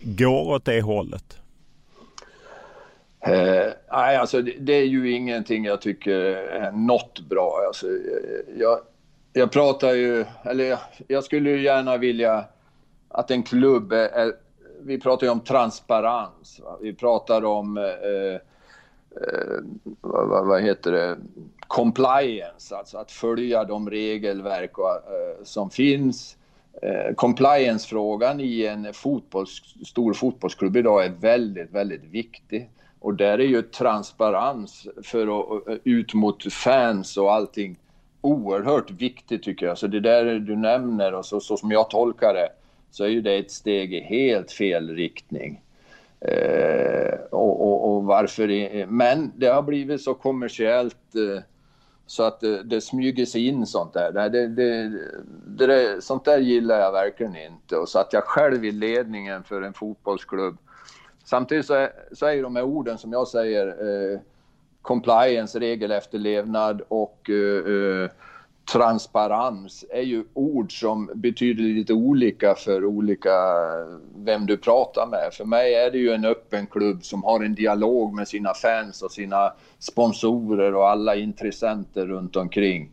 [0.00, 1.38] går åt det hållet?
[3.20, 7.64] Eh, nej, alltså det, det, är ju ingenting jag tycker är något bra.
[7.66, 7.86] Alltså,
[8.56, 8.78] jag,
[9.32, 10.78] jag pratar ju, eller jag,
[11.08, 12.44] jag skulle ju gärna vilja
[13.08, 14.32] att en klubb är,
[14.82, 16.60] vi pratar ju om transparens.
[16.64, 16.78] Va?
[16.80, 18.40] Vi pratar om, eh, eh,
[20.00, 21.16] vad, vad, heter det,
[21.66, 26.36] compliance, alltså att följa de regelverk och, eh, som finns.
[26.82, 29.50] Eh, compliance-frågan i en fotbolls,
[29.86, 32.70] stor fotbollsklubb idag är väldigt, väldigt viktig.
[33.00, 37.78] Och där är ju transparens för att, eh, ut mot fans och allting
[38.20, 39.78] oerhört viktigt tycker jag.
[39.78, 42.48] Så det där du nämner och så, så som jag tolkar det
[42.90, 45.62] så är ju det ett steg i helt fel riktning.
[46.20, 48.86] Eh, och, och, och, varför?
[48.86, 51.42] Men det har blivit så kommersiellt eh,
[52.06, 54.28] så att det, det smyger sig in sånt där.
[54.28, 54.92] Det, det,
[55.66, 57.76] det, sånt där gillar jag verkligen inte.
[57.76, 60.58] Och så att jag själv i ledningen för en fotbollsklubb.
[61.24, 64.20] Samtidigt så är, så är de här orden som jag säger eh,
[64.82, 68.10] compliance, regelefterlevnad och eh, eh
[68.72, 73.30] transparens är ju ord som betyder lite olika för olika
[74.16, 75.32] vem du pratar med.
[75.32, 79.02] För mig är det ju en öppen klubb som har en dialog med sina fans
[79.02, 82.90] och sina sponsorer och alla intressenter runt omkring.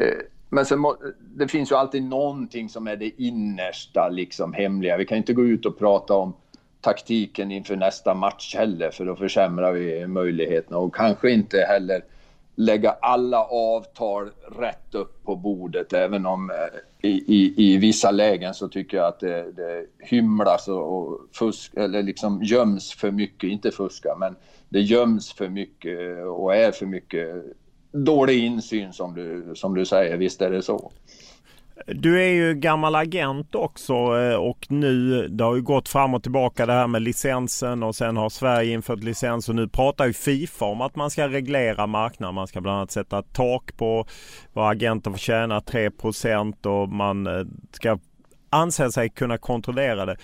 [0.00, 4.96] Eh, men sen må, det finns ju alltid någonting som är det innersta, liksom hemliga.
[4.96, 6.32] Vi kan inte gå ut och prata om
[6.80, 12.02] taktiken inför nästa match heller, för då försämrar vi möjligheterna och kanske inte heller
[12.54, 15.92] lägga alla avtal rätt upp på bordet.
[15.92, 20.68] Även om eh, i, i, i vissa lägen så tycker jag att det, det hymlas
[20.68, 24.36] och, och fusk eller liksom göms för mycket, inte fuska men
[24.68, 27.44] det göms för mycket och är för mycket
[27.92, 30.92] dålig insyn som du, som du säger, visst är det så.
[31.86, 36.22] Du är ju gammal agent också eh, och nu, det har ju gått fram och
[36.22, 40.12] tillbaka det här med licensen och sen har Sverige infört licens och nu pratar ju
[40.12, 42.34] Fifa om att man ska reglera marknaden.
[42.34, 44.06] Man ska bland annat sätta ett tak på
[44.52, 47.98] vad agenter får tjäna 3% och man eh, ska
[48.50, 50.16] anse sig kunna kontrollera det.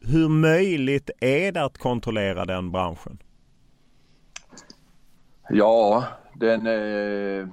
[0.00, 3.18] Hur möjligt är det att kontrollera den branschen?
[5.48, 6.04] Ja,
[6.34, 7.48] den, eh,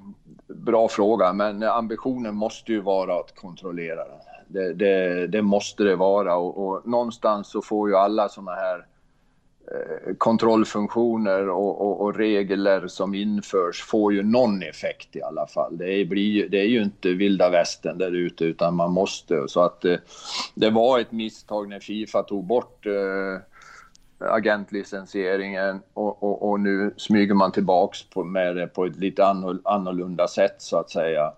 [0.50, 4.20] bra fråga, men ambitionen måste ju vara att kontrollera den.
[4.48, 8.86] Det, det, det måste det vara och, och, någonstans så får ju alla sådana här
[9.72, 15.78] eh, kontrollfunktioner och, och, och, regler som införs får ju någon effekt i alla fall.
[15.78, 19.48] Det är, blir, det är ju inte vilda västern där ute utan man måste.
[19.48, 19.98] Så att eh,
[20.56, 23.42] det var ett misstag när Fifa tog bort eh,
[24.20, 29.26] agentlicensieringen och, och, och, nu smyger man tillbaks på, med det på ett lite
[29.64, 31.34] annorlunda sätt så att säga.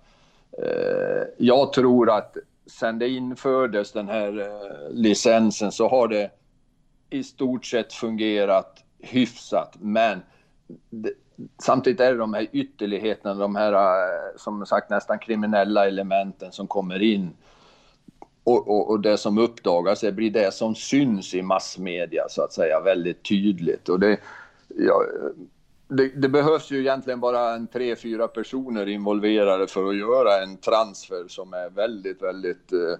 [0.57, 6.31] Eh, jag tror att sen det infördes den här eh, licensen så har det
[7.09, 10.21] i stort sett fungerat hyfsat men
[10.89, 11.11] det,
[11.63, 16.67] samtidigt är det de här ytterligheterna, de här eh, som sagt nästan kriminella elementen som
[16.67, 17.29] kommer in.
[18.43, 22.53] Och, och, och, det som uppdagas det blir det som syns i massmedia så att
[22.53, 23.89] säga väldigt tydligt.
[23.89, 24.17] Och det,
[24.67, 25.03] ja,
[25.87, 30.57] det, det, behövs ju egentligen bara en tre, fyra personer involverade för att göra en
[30.57, 32.97] transfer som är väldigt, väldigt eh,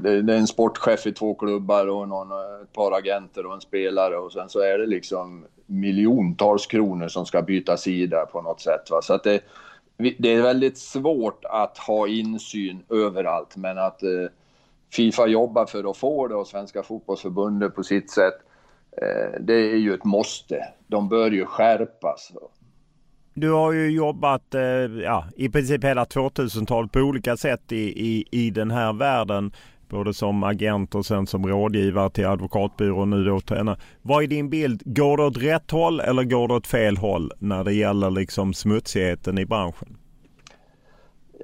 [0.00, 2.30] det, det, är en sportchef i två klubbar och någon,
[2.62, 7.26] ett par agenter och en spelare och sen så är det liksom miljontals kronor som
[7.26, 8.90] ska byta sida på något sätt.
[8.90, 9.02] Va?
[9.02, 9.40] Så att det,
[9.96, 14.26] det är väldigt svårt att ha insyn överallt men att eh,
[14.92, 18.34] Fifa jobbar för att få det och Svenska fotbollsförbundet på sitt sätt
[19.02, 20.64] eh, det är ju ett måste.
[20.86, 22.32] De bör ju skärpas.
[23.34, 24.62] Du har ju jobbat eh,
[25.04, 29.52] ja, i princip hela 2000-talet på olika sätt i, i, i den här världen.
[29.88, 33.76] Både som agent och sen som rådgivare till advokatbyrån nu då tränare.
[34.02, 34.82] Vad är din bild?
[34.84, 38.54] Går det åt rätt håll eller går det åt fel håll när det gäller liksom
[38.54, 39.96] smutsigheten i branschen?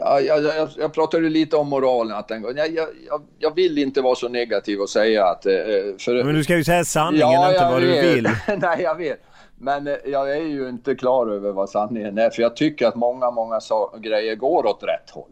[0.01, 4.01] Ja, jag, jag, jag pratade lite om moralen att den jag, jag, jag vill inte
[4.01, 5.47] vara så negativ och säga att...
[5.47, 5.53] Eh,
[5.99, 8.03] för, Men du ska ju säga sanningen, ja, inte vad vet.
[8.03, 8.29] du vill.
[8.59, 9.21] Nej, jag vet.
[9.59, 12.95] Men eh, jag är ju inte klar över vad sanningen är, för jag tycker att
[12.95, 13.61] många, många
[13.99, 15.31] grejer går åt rätt håll.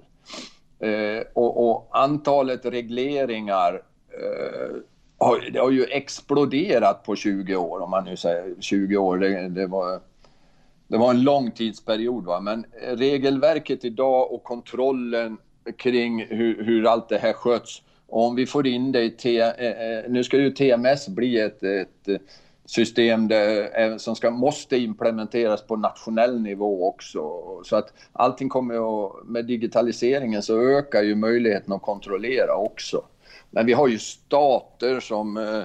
[0.79, 4.77] Eh, och, och, antalet regleringar eh,
[5.19, 9.19] har, det har ju exploderat på 20 år, om man nu säger 20 år.
[9.19, 10.01] Det, det var,
[10.89, 12.41] det var en lång tidsperiod, va?
[12.41, 15.37] men eh, regelverket idag och kontrollen
[15.78, 17.82] kring hur, hur allt det här sköts.
[18.07, 21.41] Och om vi får in det i T, eh, eh nu ska ju TMS bli
[21.41, 22.16] ett, ett eh,
[22.64, 27.43] system där, som ska, måste implementeras på nationell nivå också.
[27.64, 33.03] Så att allting kommer att, med digitaliseringen så ökar ju möjligheten att kontrollera också.
[33.51, 35.62] Men vi har ju stater som, eh,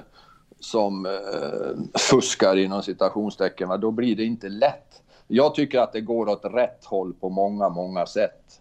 [0.60, 5.01] som eh, fuskar inom citationstecken, då blir det inte lätt.
[5.34, 8.60] Jag tycker att det går åt rätt håll på många, många sätt.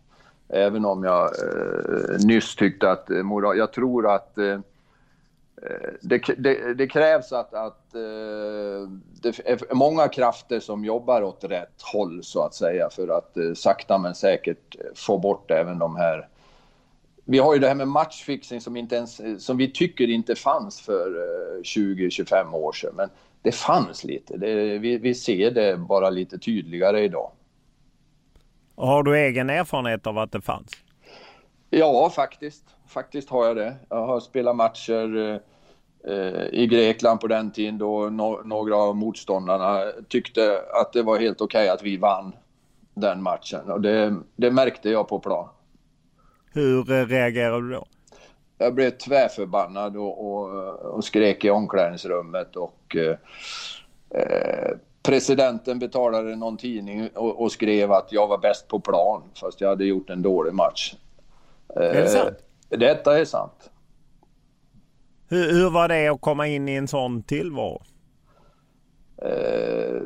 [0.49, 4.37] Även om jag eh, nyss tyckte att eh, moral, jag tror att
[5.61, 8.89] Eh, eh det, det, det, krävs att, att eh,
[9.21, 13.53] det är många krafter som jobbar åt rätt håll så att säga för att eh,
[13.53, 16.27] sakta men säkert eh, få bort även de här
[17.25, 20.81] vi har ju det här med matchfixing som, inte ens, som vi tycker inte fanns
[20.81, 21.09] för
[21.63, 22.93] 20-25 år sedan.
[22.95, 23.09] Men
[23.41, 24.37] det fanns lite.
[24.37, 27.31] Det, vi, vi ser det bara lite tydligare idag.
[28.75, 30.71] har du egen erfarenhet av att det fanns?
[31.69, 32.63] Ja, faktiskt.
[32.87, 33.75] Faktiskt har jag det.
[33.89, 35.41] Jag har spelat matcher
[36.07, 41.19] Eh, i Grekland på den tiden då no några av motståndarna tyckte att det var
[41.19, 42.35] helt okej okay att vi vann
[42.93, 45.49] den matchen och det, det märkte jag på plan.
[46.53, 47.85] Hur eh, reagerade du då?
[48.61, 50.49] Jag blev tvärförbannad och, och,
[50.95, 53.17] och skrek i omklädningsrummet och eh,
[54.21, 54.71] eh,
[55.03, 59.69] presidenten betalade någon tidning och, och, skrev att jag var bäst på plan fast jag
[59.69, 60.95] hade gjort en dålig match.
[61.75, 62.37] Eh, är det sant?
[62.69, 63.69] Detta är sant.
[65.29, 67.81] Hur, hur var det att komma in i en sån tillvaro?
[69.25, 70.01] Uh,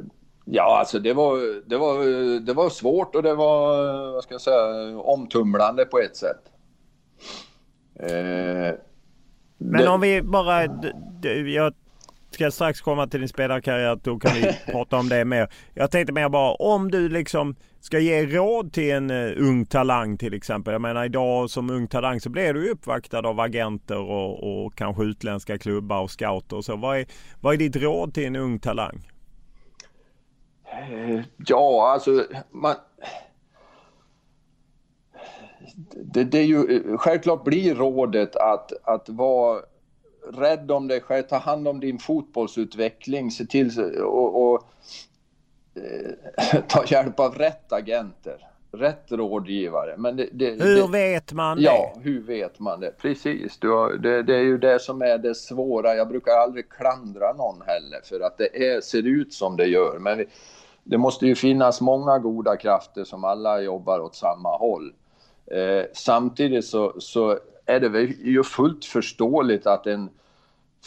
[0.45, 3.77] ja, alltså det var, det, var, det var svårt och det var,
[4.13, 6.51] vad ska jag säga, omtumlande på ett sätt.
[8.03, 8.75] Uh,
[9.57, 9.87] Men det...
[9.87, 10.63] om vi bara,
[11.47, 11.73] jag
[12.29, 15.49] ska strax komma till din spelarkarriär, då kan vi prata om det mer.
[15.73, 20.17] Jag tänkte mer bara om du liksom ska ge råd till en uh, ung talang
[20.17, 20.71] till exempel.
[20.71, 25.03] Jag menar idag som ung talang så blir du uppvaktad av agenter och, och kanske
[25.03, 26.75] utländska klubbar och scouter och så.
[26.75, 27.05] Vad är,
[27.41, 29.11] vad är ditt råd till en ung talang?
[30.91, 32.75] Uh, ja, alltså man...
[35.93, 39.61] Det, det, är ju, självklart blir rådet att, att vara
[40.34, 44.63] rädd om dig själv, ta hand om din fotbollsutveckling, se till och, och
[45.76, 49.95] eh, ta hjälp av rätt agenter, rätt rådgivare.
[49.97, 51.63] Men det, det, hur vet man det?
[51.63, 52.91] Ja, hur vet man det?
[52.97, 55.95] Precis, du har, det, det, är ju det som är det svåra.
[55.95, 59.99] Jag brukar aldrig klandra någon heller för att det är, ser ut som det gör.
[59.99, 60.26] Men
[60.84, 64.93] det måste ju finnas många goda krafter som alla jobbar åt samma håll.
[65.51, 70.09] Eh, samtidigt så, så är det väl ju fullt förståeligt att en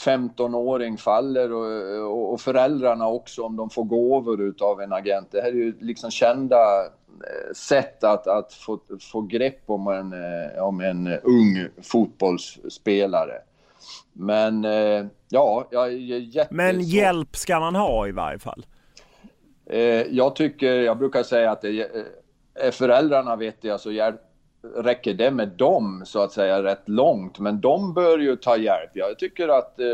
[0.05, 5.29] 15-åring faller och, och, föräldrarna också om de får gåvor utav en agent.
[5.31, 8.79] Det här är ju liksom kända eh, sätt att, att få,
[9.13, 13.35] få grepp om en, eh, om en ung fotbollsspelare.
[14.13, 16.55] Men eh, ja, jag är jätte...
[16.55, 18.67] Men hjälp ska man ha i varje fall?
[20.11, 21.91] Jag tycker, jag brukar säga att det
[22.55, 24.21] är föräldrarna vettiga så hjälp,
[24.63, 27.39] räcker det med dem så att säga rätt långt.
[27.39, 28.91] Men de bör ju ta hjälp.
[28.93, 29.87] Jag tycker att eh,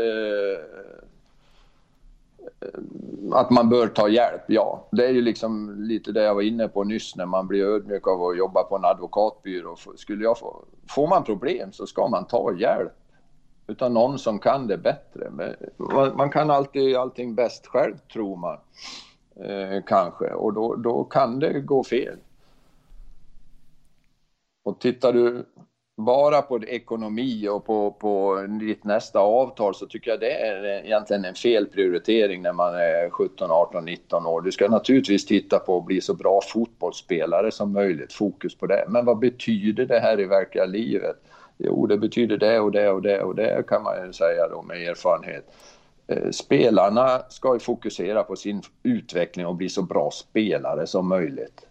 [2.61, 2.79] eh,
[3.31, 4.87] att man bör ta hjälp, ja.
[4.91, 8.07] Det är ju liksom lite det jag var inne på nyss när man blir ödmjuk
[8.07, 9.75] av att jobba på en advokatbyrå.
[9.95, 12.93] Skulle jag få, får man problem så ska man ta hjälp
[13.67, 15.29] utan någon som kan det bättre.
[15.31, 15.55] Men
[16.17, 18.57] man kan alltid allting bäst själv, tror man.
[19.35, 20.25] Eh, kanske.
[20.25, 22.17] Och då, då kan det gå fel.
[24.65, 25.45] Och tittar du
[25.97, 31.25] bara på ekonomi och på, på ditt nästa avtal så tycker jag det är egentligen
[31.25, 34.41] en fel prioritering när man är 17, 18, 19 år.
[34.41, 38.85] Du ska naturligtvis titta på att bli så bra fotbollsspelare som möjligt, fokus på det.
[38.89, 41.15] Men vad betyder det här i verkliga livet?
[41.57, 44.61] Jo, det betyder det och det och det och det kan man ju säga då
[44.61, 45.45] med erfarenhet.
[46.07, 51.67] Eh, spelarna ska ju fokusera på sin utveckling och bli så bra spelare som möjligt.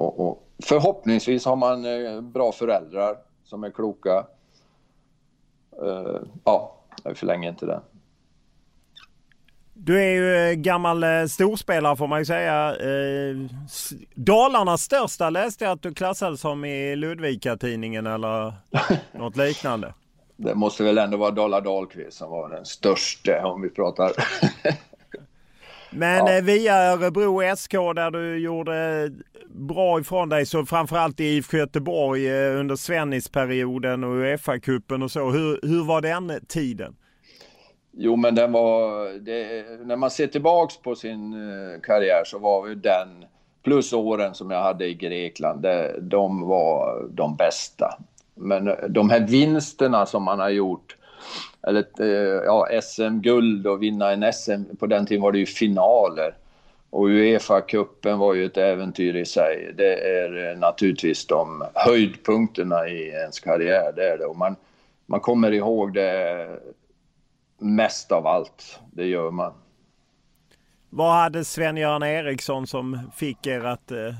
[0.00, 4.26] Och, och förhoppningsvis har man eh, bra föräldrar som är kloka.
[5.82, 7.80] Uh, ja, jag förlänger inte det.
[9.74, 12.76] Du är ju gammal storspelare får man ju säga.
[14.14, 18.52] Dalarnas största läste jag att du klassades som i Ludvika-tidningen eller
[19.18, 19.94] något liknande.
[20.36, 24.12] Det måste väl ändå vara Dala Dahlqvist som var den största om vi pratar
[25.90, 26.36] Men ja.
[26.36, 29.10] Eh, via Örebro SK där du gjorde
[29.48, 35.30] bra ifrån dig, så framförallt i IFK Göteborg eh, under Svennis-perioden och Uefa-cupen och så.
[35.30, 36.96] Hur, hur var den tiden?
[37.92, 39.08] Jo, men den var...
[39.18, 43.08] Det, när man ser tillbaks på sin eh, karriär så var ju den,
[43.62, 47.98] plus åren som jag hade i Grekland, det, de var de bästa.
[48.34, 50.96] Men de här vinsterna som man har gjort
[51.62, 54.76] eller eh, ja, SM-guld och vinna en SM.
[54.78, 56.34] På den tiden var det ju finaler.
[56.90, 59.72] Och Uefa-cupen var ju ett äventyr i sig.
[59.76, 63.92] Det är eh, naturligtvis de höjdpunkterna i ens karriär.
[63.96, 64.24] Det är det.
[64.24, 64.56] Och man,
[65.06, 66.48] man kommer ihåg det
[67.58, 68.80] mest av allt.
[68.92, 69.52] Det gör man.
[70.90, 74.14] Vad hade Sven-Göran Eriksson som fick er att eh,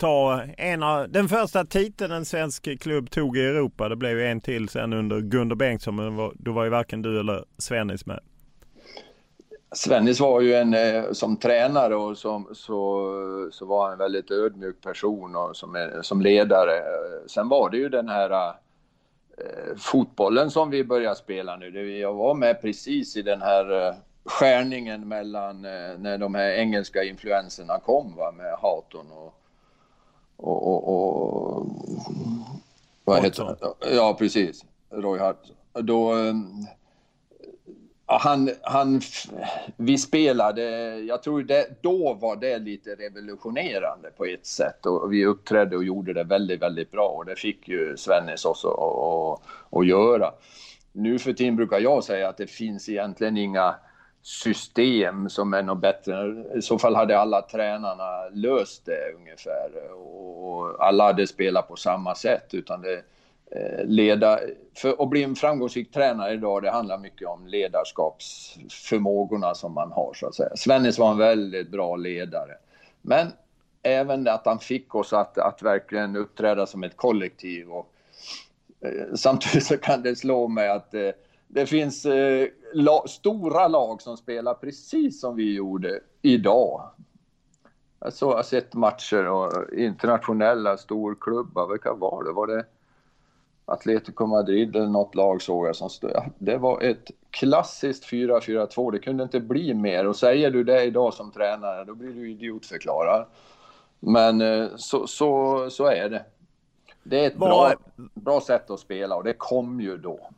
[0.00, 3.88] ta en av, den första titeln en svensk klubb tog i Europa.
[3.88, 7.02] Det blev ju en till sen under Gunder Bengtsson men var, då var ju varken
[7.02, 8.20] du eller Svennis med.
[9.72, 14.30] Svennis var ju en, eh, som tränare och som, så, så var han en väldigt
[14.30, 16.82] ödmjuk person och som, eh, som ledare.
[17.26, 18.48] Sen var det ju den här
[19.38, 21.98] eh, fotbollen som vi började spela nu.
[21.98, 23.94] Jag var med precis i den här eh,
[24.24, 29.39] skärningen mellan eh, när de här engelska influenserna kom va, med Houghton och
[30.42, 31.66] och, och, och
[33.04, 33.94] vad heter det?
[33.94, 34.64] Ja, precis.
[34.90, 35.42] Roy Hart.
[35.72, 36.14] Då,
[38.06, 39.00] han, han,
[39.76, 40.62] vi spelade,
[40.98, 45.84] jag tror det, då var det lite revolutionerande på ett sätt och vi uppträdde och
[45.84, 48.68] gjorde det väldigt, väldigt bra och det fick ju Svennis också
[49.70, 50.32] att göra.
[50.92, 53.74] Nu för tiden brukar jag säga att det finns egentligen inga
[54.22, 56.44] system som är något bättre.
[56.54, 62.14] I så fall hade alla tränarna löst det ungefär och alla hade spelat på samma
[62.14, 63.02] sätt utan det
[63.50, 64.40] eh, leda,
[64.76, 70.12] för att bli en framgångsrik tränare idag, det handlar mycket om ledarskapsförmågorna som man har
[70.14, 70.56] så att säga.
[70.56, 72.56] Svennis var en väldigt bra ledare.
[73.02, 73.32] Men
[73.82, 77.92] även att han fick oss att, att verkligen uppträda som ett kollektiv och
[78.80, 81.10] eh, samtidigt så kan det slå mig att eh,
[81.52, 86.90] det finns eh, la, stora lag som spelar precis som vi gjorde idag.
[88.00, 91.68] Jag, så, jag har sett matcher och internationella storklubbar.
[91.68, 92.32] Vilka var det?
[92.32, 92.64] Var det
[93.64, 96.10] Atletico Madrid eller något lag såg jag som stod.
[96.38, 98.92] Det var ett klassiskt 4-4-2.
[98.92, 100.06] Det kunde inte bli mer.
[100.06, 103.26] Och säger du det idag som tränare, då blir du idiotförklarad.
[104.00, 106.24] Men eh, så, så, så är det.
[107.02, 107.72] Det är ett bra,
[108.14, 110.30] bra sätt att spela och det kom ju då.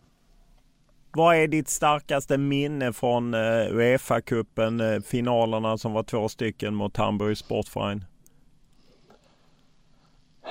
[1.15, 6.97] Vad är ditt starkaste minne från eh, Uefa-cupen, eh, finalerna som var två stycken mot
[6.97, 8.05] Hamburg Sportverein?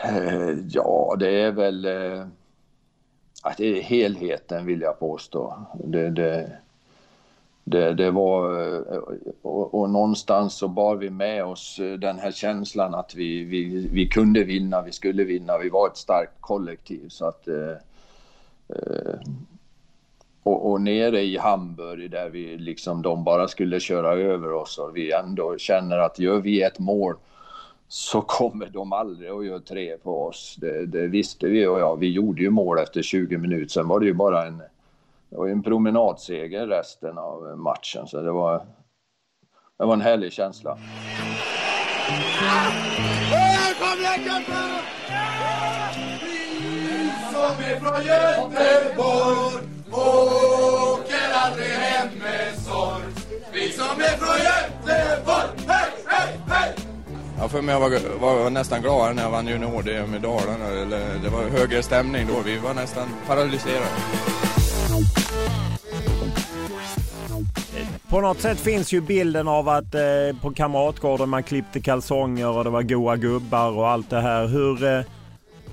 [0.04, 1.88] Eh, ja, det är väl
[3.44, 5.66] att det är helheten vill jag påstå.
[5.74, 6.58] Det, det,
[7.64, 8.44] det, det var
[9.42, 14.08] och, och, någonstans så bar vi med oss den här känslan att vi, vi, vi
[14.08, 17.48] kunde vinna, vi skulle vinna, vi var ett starkt kollektiv så att
[20.44, 24.98] och, och nere i Hamburg där vi liksom de bara skulle köra över oss och
[24.98, 27.16] vi ändå känner att gör vi ett mål
[27.88, 30.56] så kommer de aldrig att göra tre på oss.
[30.62, 33.68] Det, det visste vi och ja, vi gjorde ju mål efter 20 minuter.
[33.68, 34.62] Sen var det ju bara en,
[35.30, 38.58] var en promenadseger resten av matchen så det var,
[39.78, 40.78] det var en härlig känsla.
[46.80, 53.04] Vi som är från Göteborg åker aldrig hem med sorg.
[53.54, 56.76] Vi som är från Göteborg, hej, hej, hej!
[57.40, 60.66] Ja, för mig var, var nästan gladare när jag vann junior med Dalarna.
[60.66, 62.42] Eller, det var högre stämning då.
[62.46, 63.86] Vi var nästan paralyserade.
[68.10, 70.02] På något sätt finns ju bilden av att eh,
[70.42, 74.48] på Kamratgården man klippte kalsonger och det var goa gubbar och allt det här.
[74.48, 75.02] Hur, eh,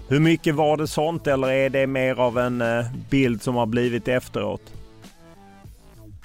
[0.09, 3.66] hur mycket var det sånt eller är det mer av en eh, bild som har
[3.66, 4.62] blivit efteråt?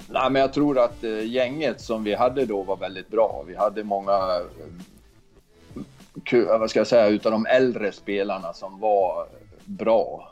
[0.08, 3.44] Nej, men jag tror att eh, gänget som vi hade då var väldigt bra.
[3.46, 4.12] Vi hade många,
[6.32, 9.26] eh, vad ska jag säga, utav de äldre spelarna som var
[9.64, 10.30] bra.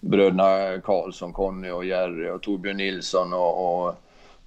[0.00, 3.94] Bröderna Karlsson, Conny och Jerry och Torbjörn Nilsson och, och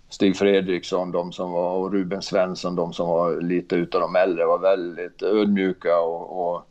[0.09, 4.45] Stig Fredriksson, de som var, och Ruben Svensson, de som var lite utav de äldre,
[4.45, 6.70] var väldigt ödmjuka och, och,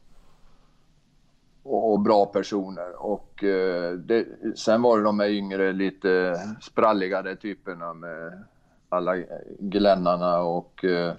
[1.63, 3.03] och bra personer.
[3.03, 8.45] Och eh, det, sen var det de här yngre, lite spralligare typerna med
[8.89, 9.17] alla
[9.59, 11.15] glännarna och eh,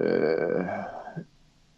[0.00, 0.66] eh,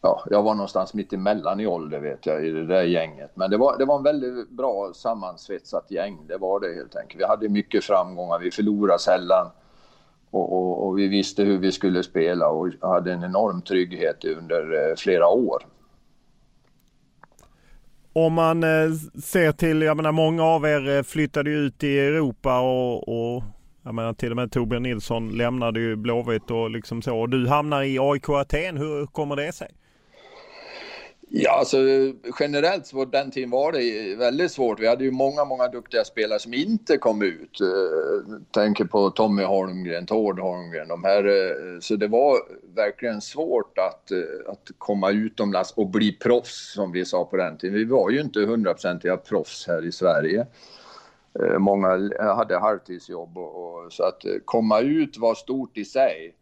[0.01, 3.31] ja, jag var någonstans mitt emellan i ålder vet jag i det där gänget.
[3.35, 7.21] Men det var, det var en väldigt bra sammansvetsat gäng, det var det helt enkelt.
[7.21, 9.47] Vi hade mycket framgångar, vi förlorade sällan.
[10.31, 14.91] Och, och, och vi visste hur vi skulle spela och hade en enorm trygghet under
[14.91, 15.67] eh, flera år.
[18.13, 18.91] Om man eh,
[19.23, 23.45] ser till, jag menar många av er eh, flyttade flyttade ut i Europa och, och
[23.83, 27.19] jag menar till och med Torbjörn Nilsson lämnade ju Blåvitt och liksom så.
[27.19, 29.69] Och du hamnar i AIK Aten, hur kommer det sig?
[31.33, 31.77] Ja, alltså
[32.41, 34.81] generellt så den tiden var det väldigt svårt.
[34.81, 37.61] Vi hade ju många, många duktiga spelare som inte kom ut.
[37.61, 41.25] Eh, tänker på Tommy Holmgren, Tord Holmgren, de här.
[41.25, 42.37] Eh, så det var
[42.75, 47.59] verkligen svårt att, eh, att komma utomlands och bli proffs som vi sa på den
[47.59, 47.77] tiden.
[47.77, 50.47] Vi var ju inte hundraprocentiga proffs här i Sverige.
[51.59, 56.35] Många hade halvtidsjobb och, och, så att komma ut var stort i sig.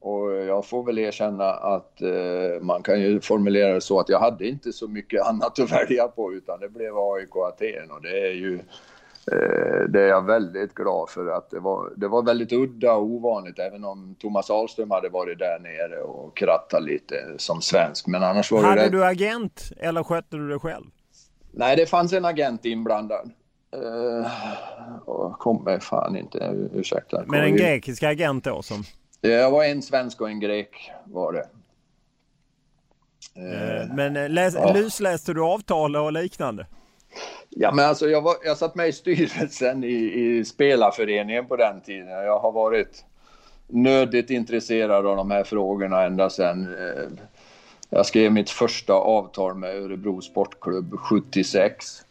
[0.00, 4.20] Och jag får väl erkänna att eh, man kan ju formulera det så att jag
[4.20, 8.26] hade inte så mycket annat att välja på utan det blev AIK Aten och det
[8.28, 8.54] är ju
[9.32, 13.02] eh, det är jag väldigt glad för att det var, det var väldigt udda och
[13.02, 18.06] ovanligt även om Thomas Ahlström hade varit där nere och krattat lite som svensk.
[18.06, 18.88] Men annars var hade det...
[18.88, 20.86] du agent eller skötte du det själv?
[21.52, 23.30] Nej, det fanns en agent inblandad.
[23.76, 24.26] Uh,
[25.08, 27.24] och kom mig fan inte, ursäkta.
[27.26, 28.84] Men en grekisk agent då som?
[29.20, 31.46] Det var en svensk och en grek var det.
[33.34, 34.72] Eh, men eh, läs, ja.
[34.72, 36.66] lusläste du avtal och liknande?
[37.48, 41.80] Ja, men alltså jag, var, jag satt med i styrelsen i, i spelarföreningen på den
[41.80, 42.08] tiden.
[42.08, 43.04] Jag har varit
[43.66, 47.04] nödigt intresserad av de här frågorna ända sedan eh,
[47.90, 52.02] jag skrev mitt första avtal med Örebro Sportklubb 76.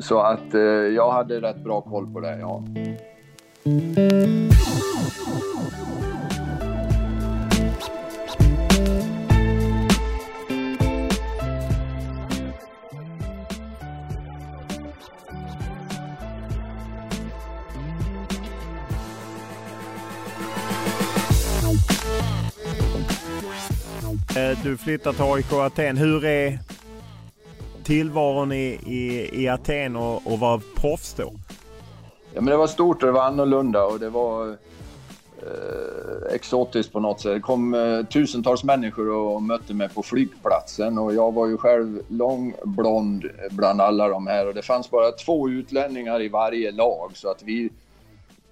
[0.00, 0.54] Så att
[0.94, 2.64] jag hade rätt bra koll på det, ja.
[24.36, 25.96] Eh, du flyttar till AIK Aten.
[25.96, 26.58] Hur är
[27.84, 31.32] tillvaron i, i, i Aten och, och vara proffs då?
[32.34, 37.00] Ja, men det var stort och det var annorlunda och det var eh, exotiskt på
[37.00, 37.32] något sätt.
[37.34, 42.02] Det kom eh, tusentals människor och mötte mig på flygplatsen och jag var ju själv
[42.08, 47.10] lång, blond bland alla de här och det fanns bara två utlänningar i varje lag
[47.14, 47.70] så att vi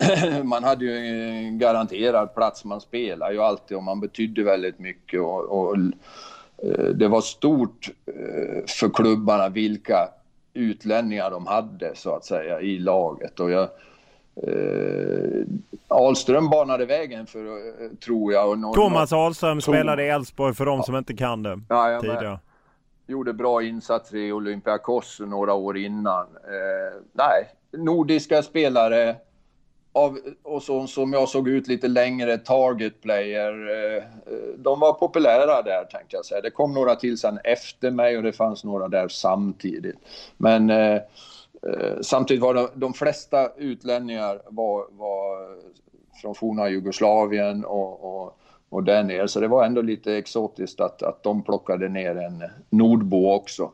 [0.44, 2.64] man hade ju en garanterad plats.
[2.64, 5.20] Man spelar ju alltid och man betydde väldigt mycket.
[5.20, 10.08] Och, och eh, det var stort eh, för klubbarna vilka
[10.54, 13.40] utlänningar de hade så att säga i laget.
[13.40, 13.68] Och jag,
[14.36, 15.46] eh,
[15.88, 18.50] Ahlström banade vägen för, eh, tror jag.
[18.50, 19.74] Och någon, Thomas Ahlström Tom...
[19.74, 20.82] spelade i Elfsborg för de ja.
[20.82, 22.38] som inte kan det ja, tidigare.
[23.06, 26.26] Gjorde bra insatser i Olympiakos några år innan.
[26.26, 29.16] Eh, nej, nordiska spelare
[29.92, 33.52] av, och så, som jag såg ut lite längre, target player.
[33.52, 34.02] Eh,
[34.58, 36.40] de var populära där tänkte jag säga.
[36.40, 39.96] Det kom några till sen efter mig och det fanns några där samtidigt.
[40.36, 45.56] Men eh, eh samtidigt var de, de flesta utlänningar var, var
[46.20, 48.38] från forna Jugoslavien och, och,
[48.68, 49.28] och där nere.
[49.28, 53.70] Så det var ändå lite exotiskt att, att de plockade ner en nordbo också.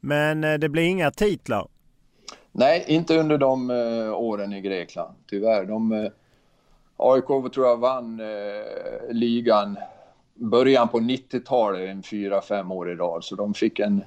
[0.00, 1.68] Men eh, det blir inga titlar?
[2.56, 5.64] Nej, inte under de uh, åren i Grekland, tyvärr.
[5.64, 6.10] De, eh, uh,
[6.96, 8.26] AIK tror jag vann uh,
[9.10, 9.76] ligan
[10.34, 13.24] början på 90-talet, en fyra, fem år i rad.
[13.24, 14.04] Så de fick en...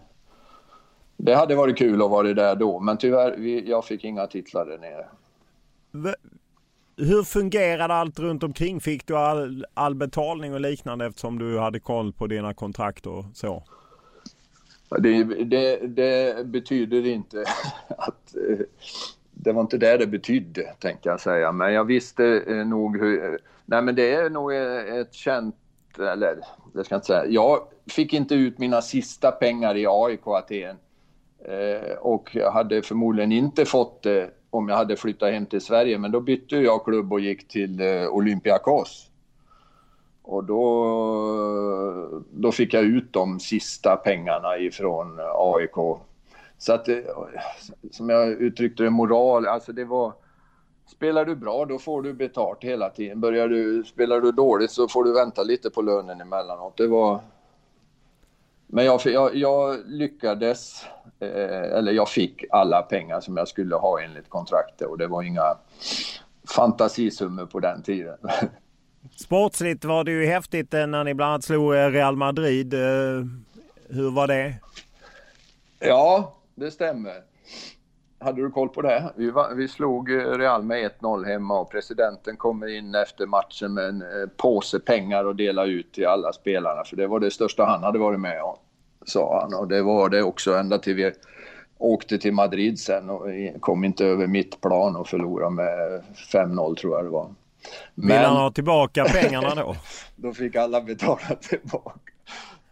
[1.17, 4.65] Det hade varit kul att vara där då, men tyvärr, vi, jag fick inga titlar
[4.65, 5.05] där nere.
[6.97, 8.81] Hur fungerade allt runt omkring?
[8.81, 13.25] Fick du all, all betalning och liknande eftersom du hade koll på dina kontrakt och
[13.33, 13.63] så?
[14.89, 17.43] Det, det, det betyder inte
[17.97, 18.35] att...
[18.35, 18.65] Eh,
[19.39, 21.51] det var inte det det betydde, tänker jag säga.
[21.51, 23.23] Men jag visste eh, nog hur...
[23.23, 24.53] Eh, nej, men det är nog
[24.99, 25.55] ett känt...
[25.99, 26.39] Eller,
[26.73, 27.25] det ska jag inte säga.
[27.25, 27.59] Jag
[27.89, 30.77] fick inte ut mina sista pengar i AIK Aten.
[31.99, 35.97] Och jag hade förmodligen inte fått det om jag hade flyttat hem till Sverige.
[35.97, 37.81] Men då bytte jag klubb och gick till
[38.11, 39.09] Olympiakos.
[40.29, 45.99] Och då, då fick jag ut de sista pengarna ifrån AIK.
[46.57, 46.97] Så att, eh,
[47.91, 50.13] som jag uttryckte det, moral, alltså det var...
[50.85, 53.21] Spelar du bra då får du betalt hela tiden.
[53.21, 56.77] Börjar du, spelar du dåligt så får du vänta lite på lönen emellanåt.
[56.77, 57.19] Det var...
[58.67, 60.85] Men jag, jag, jag lyckades,
[61.19, 65.23] eh, eller jag fick alla pengar som jag skulle ha enligt kontraktet och det var
[65.23, 65.57] inga
[66.55, 68.17] fantasisummor på den tiden.
[69.19, 72.73] Sportsligt var det ju häftigt eh, när ni bland annat slog eh, Real Madrid.
[72.73, 72.79] Eh,
[73.89, 74.53] hur var det?
[75.79, 77.13] Ja, det stämmer.
[78.19, 79.13] Hade du koll på det?
[79.15, 83.85] Vi, var, vi slog Real med 1-0 hemma och presidenten kommer in efter matchen med
[83.85, 84.03] en
[84.37, 86.83] påse pengar och delar ut till alla spelarna.
[86.83, 88.55] För det var det största han hade varit med om,
[89.05, 89.53] sa han.
[89.53, 91.11] Och det var det också ända till vi
[91.77, 93.27] åkte till Madrid sen och
[93.59, 96.03] kom inte över mitt plan och förlorade med
[96.33, 97.29] 5-0 tror jag det var.
[97.95, 99.75] Men, Vill han ha tillbaka pengarna då?
[100.15, 102.13] då fick alla betala tillbaka.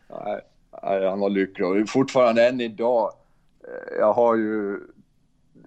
[0.10, 0.42] Nej,
[0.84, 3.12] nej, han var lycklig och fortfarande än idag.
[3.64, 4.80] Eh, jag har ju,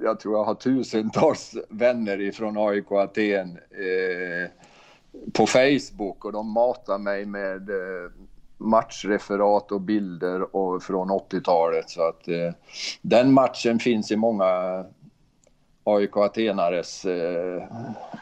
[0.00, 4.50] jag tror jag har tusentals vänner ifrån AIK Aten eh,
[5.32, 8.10] på Facebook och de matar mig med eh,
[8.58, 11.90] matchreferat och bilder och från 80-talet.
[11.90, 12.52] Så att eh,
[13.02, 14.84] den matchen finns i många
[15.96, 17.04] AIK Atenares...
[17.04, 17.62] Eh,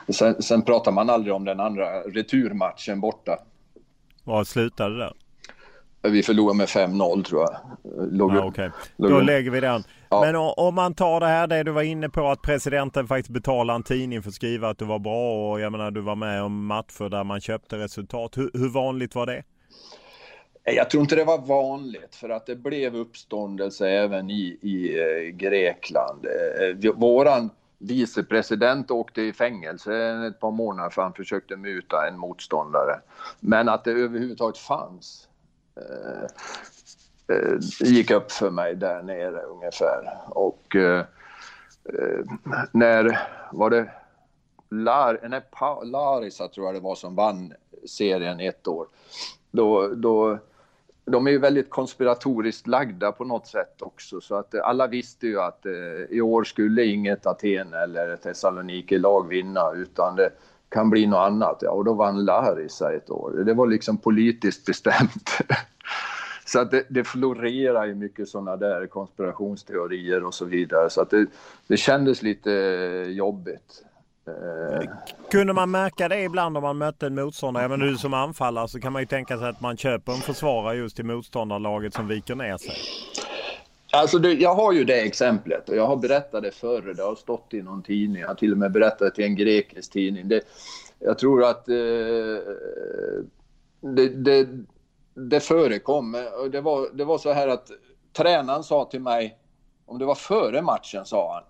[0.09, 3.39] sen, sen pratar man aldrig om den andra returmatchen borta.
[4.25, 5.13] Vad slutade det?
[6.03, 7.57] Vi förlorade med 5-0 tror jag.
[8.13, 8.71] Låg, ah, okay.
[8.97, 9.85] låg, Då lägger vi den.
[10.09, 10.21] Ja.
[10.21, 13.77] Men om man tar det här det du var inne på att presidenten faktiskt betalade
[13.77, 16.43] en tidning för att skriva att du var bra och jag menar du var med
[16.43, 18.37] om matcher där man köpte resultat.
[18.37, 19.43] Hur, hur vanligt var det?
[20.67, 25.01] Eh, jag tror inte det var vanligt för att det blev uppståndelse även i, i
[25.01, 26.27] eh, Grekland.
[26.27, 29.97] Eh, Vår våran vicepresident åkte i fängelse
[30.29, 33.01] ett par månader för han försökte muta en motståndare.
[33.41, 35.29] Men att det överhuvudtaget fanns
[35.77, 36.25] eh,
[37.37, 40.19] eh gick upp för mig där nere ungefär.
[40.29, 41.05] Och eh,
[42.73, 43.19] när
[43.53, 43.91] var det
[44.71, 45.43] Lar, nej,
[45.85, 47.53] Larisa tror jag det var som vann
[47.87, 48.87] serien ett år.
[49.51, 50.39] Då, då
[51.07, 55.27] de är ju väldigt konspiratoriskt lagda på något sätt också så att eh, alla visste
[55.27, 55.73] ju att eh,
[56.11, 60.31] i år skulle inget Aten eller Thessaloniki lag vinna utan det
[60.69, 61.59] kan bli något annat.
[61.61, 63.31] Ja, och då vann Larisa ett år.
[63.31, 65.39] Det var liksom politiskt bestämt.
[66.47, 71.11] så att det, det florerar ju mycket sådana där konspirationsteorier och så vidare så att
[71.11, 71.27] det,
[71.67, 73.83] det kändes lite eh, jobbigt.
[74.29, 74.89] Eh,
[75.31, 77.69] kunde man märka det ibland om man mötte en motståndare?
[77.69, 80.77] Men du som anfallare så kan man ju tänka sig att man köper en försvarare
[80.77, 82.75] just till motståndarlaget som viker ner sig.
[83.93, 86.95] Alltså det, jag har ju det exemplet och jag har berättat det förr.
[86.97, 88.21] Det har stått i någon tidning.
[88.21, 90.29] Jag har till och med berättat det i en grekisk tidning.
[90.29, 90.41] Det,
[90.99, 91.75] jag tror att eh,
[93.81, 94.49] det, det,
[95.15, 96.13] det förekom.
[96.53, 97.71] Det var, det var så här att
[98.13, 99.39] tränaren sa till mig,
[99.87, 101.43] om det var före matchen sa han,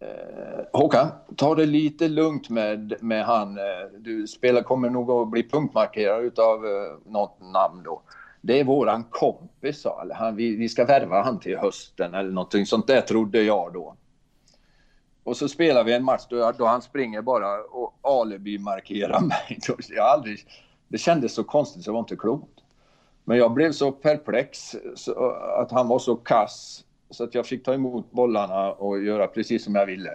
[0.00, 3.58] Eh, Håkan, ta det lite lugnt med, med han.
[3.58, 3.64] Eh,
[3.98, 8.02] du spelar, kommer nog att bli punktmarkerad utav eh, något namn då.
[8.40, 10.36] Det är våran kompis sa han.
[10.36, 13.96] Vi, vi ska värva han till hösten eller någonting sånt där trodde jag då.
[15.24, 19.58] Och så spelar vi en match då, då han springer bara och alibi-markerar mig.
[19.88, 20.38] Jag aldrig,
[20.88, 22.60] det kändes så konstigt så det var inte klokt.
[23.24, 27.64] Men jag blev så perplex så, att han var så kass så att jag fick
[27.64, 30.14] ta emot bollarna och göra precis som jag ville.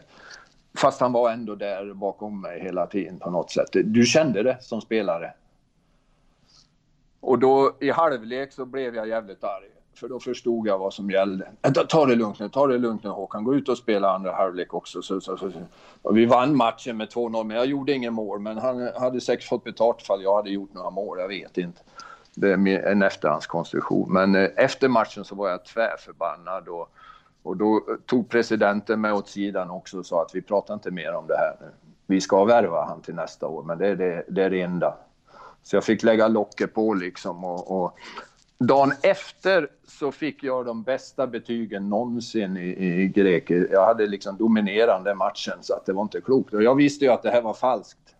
[0.78, 3.70] Fast han var ändå där bakom mig hela tiden på något sätt.
[3.72, 5.34] Du kände det som spelare.
[7.20, 9.70] Och då i halvlek så blev jag jävligt arg.
[9.96, 11.48] För då förstod jag vad som gällde.
[11.88, 13.43] Ta det lugnt nu, ta det lugnt nu Håkan.
[13.43, 15.02] Gå ut och spela andra halvlek också.
[15.02, 15.52] Så, så, så.
[16.02, 18.39] Och vi vann matchen med 2-0, men jag gjorde ingen mål.
[18.39, 21.82] Men han hade säkert fått betalt ifall jag hade gjort några mål, jag vet inte.
[22.36, 24.14] Det är en efterhandskonstruktion.
[24.14, 26.90] Men eh, efter matchen så var jag tvärförbannad och,
[27.44, 31.14] och då tog presidenten mig åt sidan också och sa att vi pratar inte mer
[31.14, 31.68] om det här nu.
[32.08, 34.98] Vi ska värva han till nästa år, men det är det, det, är det enda.
[35.64, 37.98] Så jag fick lägga locket på liksom och, och
[38.58, 43.68] dagen efter så fick jag de bästa betygen någonsin i, i greker.
[43.72, 46.54] Jag hade liksom dominerande matchen så att det var inte klokt.
[46.54, 48.16] Och jag visste ju att det här var falskt.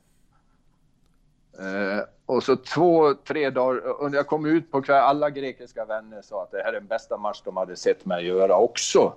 [1.59, 5.86] Eh, och så två, tre dagar, och när jag kom ut på kvällen, alla grekiska
[5.86, 9.13] vänner sa att det här är den bästa match de hade sett mig göra också.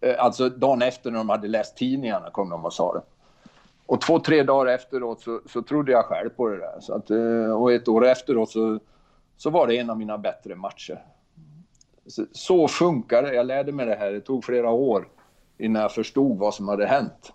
[0.00, 3.02] Eh, alltså dagen efter när de hade läst tidningarna kom de och sa det.
[3.86, 6.80] Och två, tre dagar efteråt så, så trodde jag själv på det där.
[6.80, 8.78] Så att, eh, och ett år efteråt så,
[9.36, 11.04] så var det en av mina bättre matcher.
[12.06, 13.34] Så, så funkar det.
[13.34, 14.12] Jag lärde mig det här.
[14.12, 15.08] Det tog flera år
[15.58, 17.32] innan jag förstod vad som hade hänt.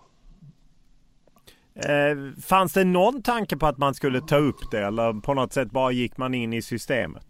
[1.74, 5.52] Eh, fanns det någon tanke på att man skulle ta upp det eller på något
[5.52, 7.26] sätt bara gick man in i systemet?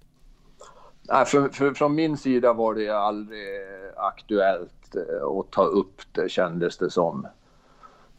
[1.02, 3.48] Nej, för, för, från min sida var det aldrig
[3.96, 7.26] aktuellt eh, att ta upp det kändes det som.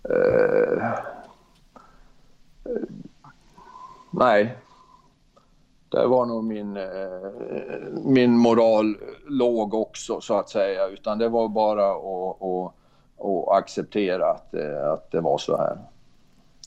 [0.10, 0.90] Eh,
[4.12, 4.58] nej.
[5.90, 6.84] Det var nog min, eh,
[8.04, 8.98] min moral
[9.28, 10.88] låg också så att säga.
[10.88, 12.74] Utan det var bara att, att,
[13.26, 15.78] att acceptera att, eh, att det var så här.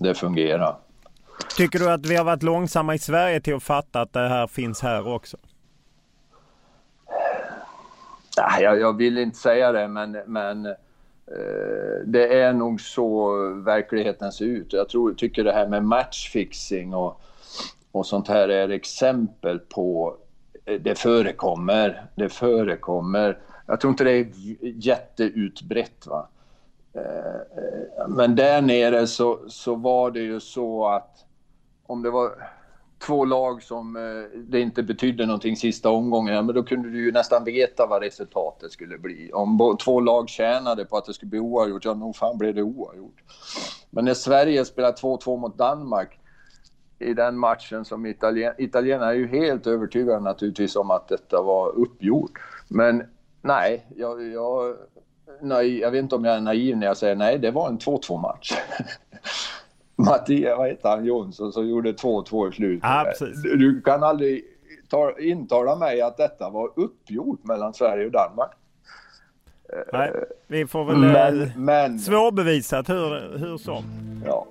[0.01, 0.77] Det fungerar.
[1.57, 4.47] Tycker du att vi har varit långsamma i Sverige till att fatta att det här
[4.47, 5.37] finns här också?
[8.39, 10.77] Nej, jag, jag vill inte säga det, men, men
[11.31, 14.73] Eh, det är nog så verkligheten ser ut.
[14.73, 17.21] Jag tror, tycker det här med matchfixing och,
[17.93, 20.17] och sånt här är exempel på...
[20.65, 22.07] Eh, det förekommer.
[22.15, 23.39] Det förekommer.
[23.67, 24.27] Jag tror inte det är
[24.61, 26.07] jätteutbrett.
[26.07, 26.29] Va?
[26.97, 31.25] Eh, eh, men där nere så, så var det ju så att
[31.87, 32.51] om det var
[33.07, 37.13] två lag som eh, det inte betydde någonting sista omgången, men då kunde du ju
[37.13, 39.31] nästan veta vad resultatet skulle bli.
[39.33, 42.63] Om två lag tjänade på att det skulle bli oavgjort, ja nog fan blev det
[42.63, 43.23] oavgjort.
[43.91, 46.19] Men när Sverige spelade 2-2 mot Danmark
[46.99, 51.69] i den matchen som Italien, italienarna är ju helt övertygade naturligtvis om att detta var
[51.79, 52.33] uppgjort.
[52.69, 53.03] Men
[53.43, 54.77] nej, jag, jag,
[55.41, 57.79] nej, jag vet inte om jag är naiv när jag säger nej, det var en
[57.79, 58.53] 2-2 match.
[59.97, 62.83] Mattias, vad heter han, Jonsson som gjorde 2-2 i slutet.
[62.83, 63.15] Ja,
[63.57, 64.45] du kan aldrig
[64.89, 68.51] ta, intala mig att detta var uppgjort mellan Sverige och Danmark.
[69.93, 70.13] Nej,
[70.47, 73.85] vi får väl men, eh, men, svårbevisat hur, hur som.
[74.25, 74.47] Ja.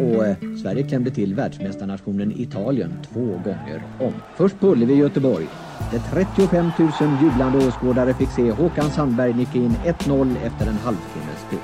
[0.00, 4.12] Och eh, Sverige klämde till världsmästarnationen Italien två gånger om.
[4.36, 5.46] Först på Ullevi i Göteborg.
[5.92, 6.90] Där 35 000
[7.22, 11.58] jublande åskådare fick se Håkan Sandberg nicka in 1-0 efter en halvtimmes spel.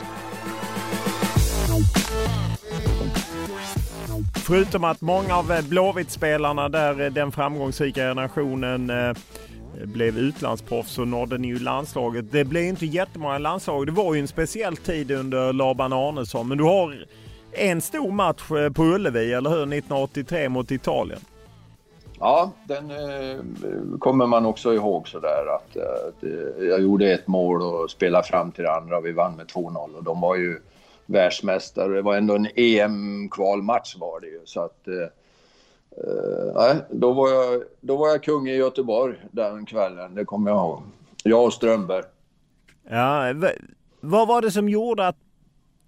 [4.34, 9.16] Förutom att många av eh, Blåvitt-spelarna där, eh, den framgångsrika generationen eh,
[9.84, 12.32] blev utlandsproffs så nådde ni ju landslaget.
[12.32, 13.86] Det blev inte jättemånga landslag.
[13.86, 16.48] Det var ju en speciell tid under Laban Arnesson.
[16.48, 17.06] Men du har
[17.52, 18.42] en stor match
[18.74, 19.62] på Ullevi, eller hur?
[19.62, 21.20] 1983 mot Italien.
[22.20, 27.26] Ja, den eh, kommer man också ihåg sådär att, eh, att eh, jag gjorde ett
[27.26, 29.00] mål och spelade fram till det andra.
[29.00, 30.60] Vi vann med 2-0 och de var ju
[31.06, 31.94] världsmästare.
[31.94, 34.40] Det var ändå en EM-kvalmatch var det ju.
[34.44, 40.14] Så att, eh, eh, då, var jag, då var jag kung i Göteborg den kvällen,
[40.14, 40.82] det kommer jag ihåg.
[41.24, 42.04] Jag och Strömberg.
[42.90, 43.34] Ja,
[44.00, 45.16] vad var det som gjorde att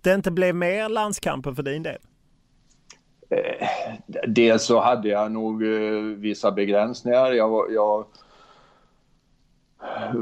[0.01, 1.99] det inte blev mer landskamper för din del?
[3.31, 3.67] Eh,
[4.29, 7.33] dels så hade jag nog eh, vissa begränsningar.
[7.33, 8.05] Jag, jag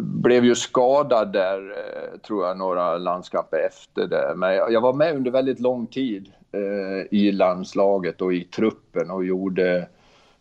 [0.02, 4.32] blev ju skadad där, eh, tror jag, några landskamper efter det.
[4.36, 9.24] Men jag var med under väldigt lång tid eh, i landslaget och i truppen och
[9.24, 9.88] gjorde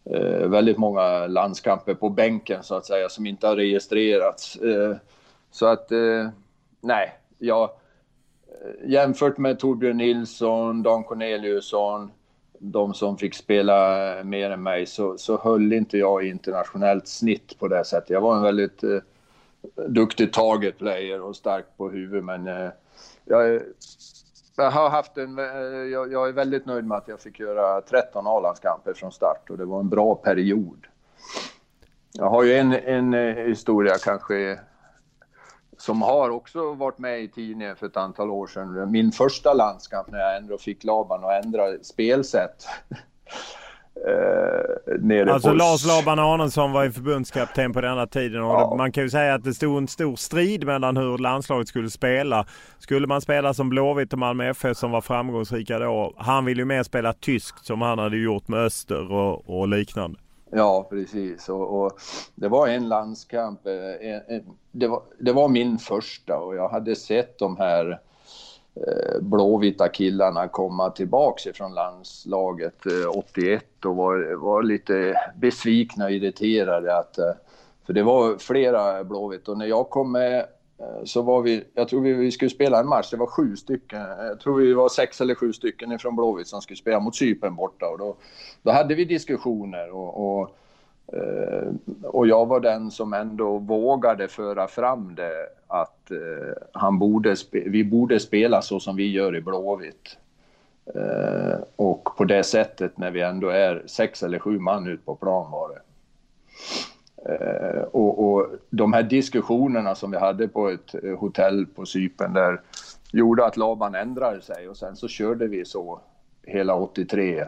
[0.03, 4.55] eh, väldigt många landskamper på bänken så att säga som inte har registrerats.
[4.55, 4.95] Eh,
[5.51, 6.29] så att, eh,
[6.81, 12.11] nej, jag eh, jämfört med Torbjörn Nilsson, Dan Corneliusson,
[12.59, 17.67] de som fick spela mer än mig så, så höll inte jag internationellt snitt på
[17.67, 18.09] det sättet.
[18.09, 18.99] Jag var en väldigt eh,
[19.87, 22.69] duktig target player och stark på huvudet men eh,
[23.25, 23.61] jag,
[24.55, 25.45] jag, har haft en, eh,
[25.91, 29.57] jag, jag, är väldigt nöjd med att jag fick göra 13 A-landskamper från start och
[29.57, 30.87] det var en bra period.
[32.13, 34.59] Jag har ju en, en eh, historia kanske
[35.77, 38.91] som har också varit med i tidningen för ett antal år sedan.
[38.91, 42.67] Min första landskamp när jag ändå fick Laban att ändra spelsätt.
[44.05, 45.53] Eh, alltså på...
[45.53, 48.75] Lars Laban Arnesson var ju förbundskapten på denna tiden och ja.
[48.77, 52.45] man kan ju säga att det stod en stor strid mellan hur landslaget skulle spela.
[52.79, 56.13] Skulle man spela som Blåvitt och Malmö FF som var framgångsrika då.
[56.17, 60.19] Han ville ju mer spela tyskt som han hade gjort med Öster och, och liknande.
[60.51, 61.49] Ja, precis.
[61.49, 61.91] Och, och,
[62.35, 63.67] det var en landskamp.
[63.67, 67.99] Eh, en, en, det, var, det var min första och jag hade sett de här
[68.75, 76.11] eh, blåvita killarna komma tillbaks ifrån landslaget eh, 81 och var, var lite besvikna och
[76.11, 77.33] irriterade att eh,
[77.85, 80.45] för det var flera Blåvitt och när jag kom med
[80.79, 83.55] Eh, så var vi, jag tror vi, vi skulle spela en match, det var sju
[83.55, 86.99] stycken, eh, jag tror vi var sex eller sju stycken ifrån Blåvitt som skulle spela
[86.99, 88.15] mot Cypern borta och då,
[88.61, 90.55] då hade vi diskussioner och, och,
[91.13, 91.67] eh,
[92.03, 96.11] och jag var den som ändå vågade föra fram det att
[96.71, 100.17] han borde vi borde spela så som vi gör i Blåvitt.
[101.75, 105.51] och på det sättet när vi ändå är sex eller sju man ut på plan
[105.51, 105.81] var det.
[107.27, 112.33] Eh, och, och, de här diskussionerna som vi hade på ett eh, hotell på Sypen
[112.33, 112.61] där
[113.11, 115.99] gjorde att Laban ändrade sig och sen så körde vi så
[116.43, 117.45] hela 83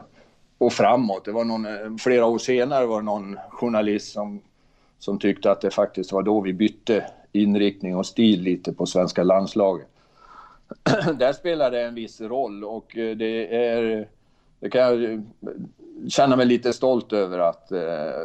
[0.57, 1.25] och framåt.
[1.25, 4.41] Det var någon, eh, flera år senare var det någon journalist som,
[4.99, 9.23] som tyckte att det faktiskt var då vi bytte inriktning och stil lite på svenska
[9.23, 9.87] landslaget.
[11.19, 14.07] Där spelar det en viss roll och eh, det är
[14.59, 15.23] det kan jag
[16.07, 17.79] känna mig lite stolt över att eh,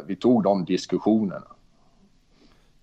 [0.07, 1.47] vi tog de diskussionerna.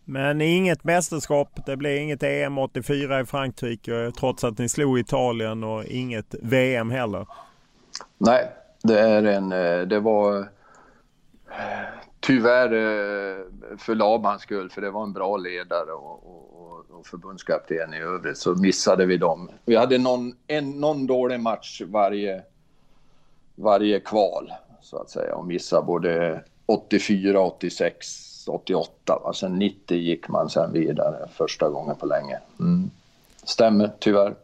[0.04, 5.64] Men inget mästerskap, det blev inget EM 84 i Frankrike trots att ni slog Italien
[5.64, 7.26] och inget VM heller.
[8.18, 8.48] Nej,
[8.82, 10.48] det är en, eh, det var
[12.20, 13.44] tyvärr eh,
[13.78, 18.38] för Labans skull, för det var en bra ledare och, och, och förbundskapten i övrigt,
[18.38, 19.50] så missade vi dem.
[19.64, 22.42] Vi hade någon, en, någon dålig match varje,
[23.54, 24.52] varje kval
[24.82, 29.18] så att säga och missade både 84, 86, 88.
[29.24, 29.32] Va?
[29.32, 32.38] Sen 90 gick man sen vidare första gången på länge.
[32.60, 32.90] Mm.
[33.44, 34.34] Stämmer tyvärr.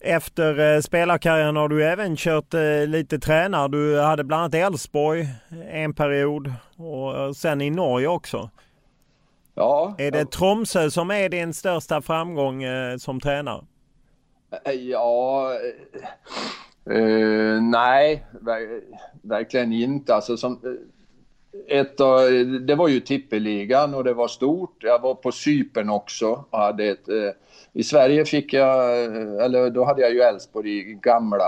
[0.00, 3.68] Efter eh, spelarkarriären har du även kört eh, lite tränare.
[3.68, 5.28] Du hade bland annat Elfsborg
[5.70, 8.50] en period och eh, sen i Norge också.
[9.54, 9.94] Ja.
[9.98, 13.64] Är det Tromsö som är din största framgång eh, som tränare?
[14.64, 15.52] Eh, ja,
[16.84, 17.02] nej,
[18.48, 18.80] ver
[19.22, 20.14] verkligen inte.
[20.14, 21.98] Alltså, som, eh, ett,
[22.66, 24.76] det var ju tippeligan och det var stort.
[24.80, 27.08] Jag var på Sypen också och hade ett...
[27.08, 27.30] Uh,
[27.72, 29.04] I Sverige fick jag,
[29.44, 31.44] eller då hade jag ju Elfsborg i gamla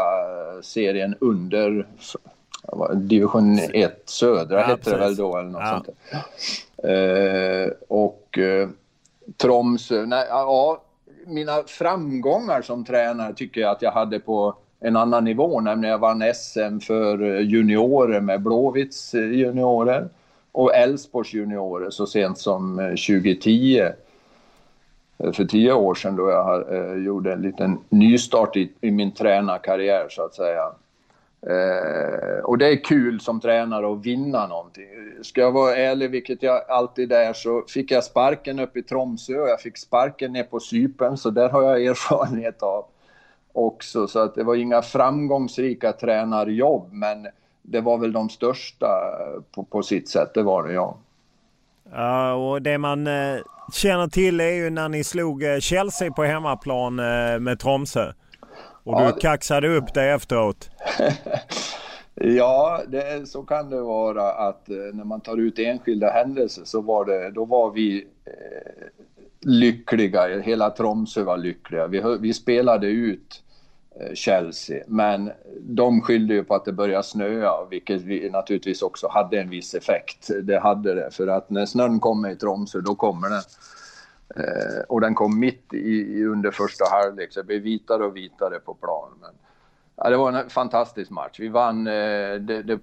[0.63, 1.87] serien under
[2.95, 4.93] division 1 södra ja, hette precis.
[4.93, 5.83] det väl då eller något ja.
[5.85, 5.89] sånt
[6.83, 7.75] där.
[7.89, 8.39] och
[9.37, 10.83] Tromsö, nej, ja,
[11.27, 15.99] mina framgångar som tränare tycker jag att jag hade på en annan nivå, nämligen jag
[15.99, 20.09] vann SM för eh, juniorer med Blåvitts eh, juniorer
[20.53, 23.89] och Elfsborgs juniorer så sent som eh, 2010.
[25.33, 30.23] För tio år sedan då jag gjorde en liten nystart i, i min tränarkarriär så
[30.23, 30.73] att säga.
[31.47, 34.87] Eh, och det är kul som tränare att vinna någonting.
[35.23, 39.41] Ska jag vara ärlig, vilket jag alltid är, så fick jag sparken upp i Tromsö
[39.41, 42.85] och jag fick sparken ner på Sypen, så där har jag erfarenhet av
[43.53, 44.07] också.
[44.07, 47.27] Så att det var inga framgångsrika tränarjobb, men
[47.63, 48.89] det var väl de största
[49.55, 50.97] på, på sitt sätt, det var det ja.
[51.93, 53.39] Ja, och det man eh,
[53.73, 58.13] känner till är ju när ni slog eh, Chelsea på hemmaplan eh, med Tromsö.
[58.85, 60.71] Och ja, du kaxade upp det efteråt.
[62.15, 66.81] ja, det, så kan det vara att eh, när man tar ut enskilda händelser så
[66.81, 68.87] var det, då var vi eh,
[69.41, 71.87] lyckliga, hela Tromsö var lyckliga.
[71.87, 73.43] Vi, vi spelade ut
[74.01, 75.31] eh, Chelsea, men
[75.61, 79.75] de skyllde ju på att det började snöa, vilket vi naturligtvis också hade en viss
[79.75, 80.31] effekt.
[80.43, 83.43] Det hade det, för att när snön kommer i Tromsö, då kommer den.
[84.37, 88.59] Eh, och den kom mitt i, under första halvlek, så det blev vitare och vitare
[88.59, 89.19] på planen.
[89.21, 89.35] Men,
[89.97, 91.41] ja, det var en fantastisk match.
[91.41, 91.87] Vi vann.
[91.87, 92.79] Eh, det, det,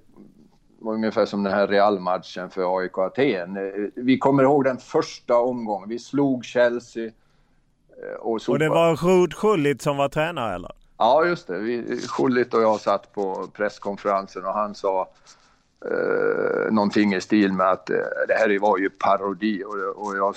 [0.79, 3.57] var ungefär som den här Real-matchen för AIK Aten.
[3.57, 3.63] Eh,
[3.95, 5.89] vi kommer ihåg den första omgången.
[5.89, 7.05] Vi slog Chelsea.
[7.05, 10.71] Eh, och, och det var Rud Schullit som var tränare eller?
[10.97, 11.59] Ja, just det.
[11.59, 15.09] Vi, Schullit och jag satt på presskonferensen och han sa
[15.85, 17.95] eh, någonting i stil med att eh,
[18.27, 19.63] det här var ju parodi.
[19.63, 20.35] Och, och, jag,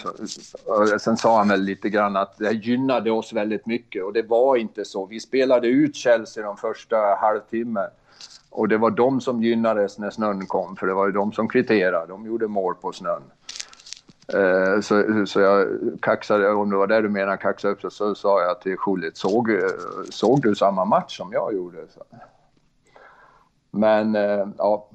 [0.64, 4.22] och sen sa han väl lite grann att det gynnade oss väldigt mycket och det
[4.22, 5.06] var inte så.
[5.06, 7.88] Vi spelade ut Chelsea de första halvtimmen
[8.50, 11.48] och det var de som gynnades när snön kom, för det var ju de som
[11.48, 12.06] kvitterade.
[12.06, 13.22] De gjorde mål på snön.
[14.34, 15.68] Eh, så, så jag
[16.02, 19.16] kaxade, om det var det du menar, kaxade upp så, så sa jag till Schullit,
[19.16, 19.50] såg,
[20.10, 21.78] såg du samma match som jag gjorde?
[21.94, 22.04] Så.
[23.70, 24.88] Men eh, ja.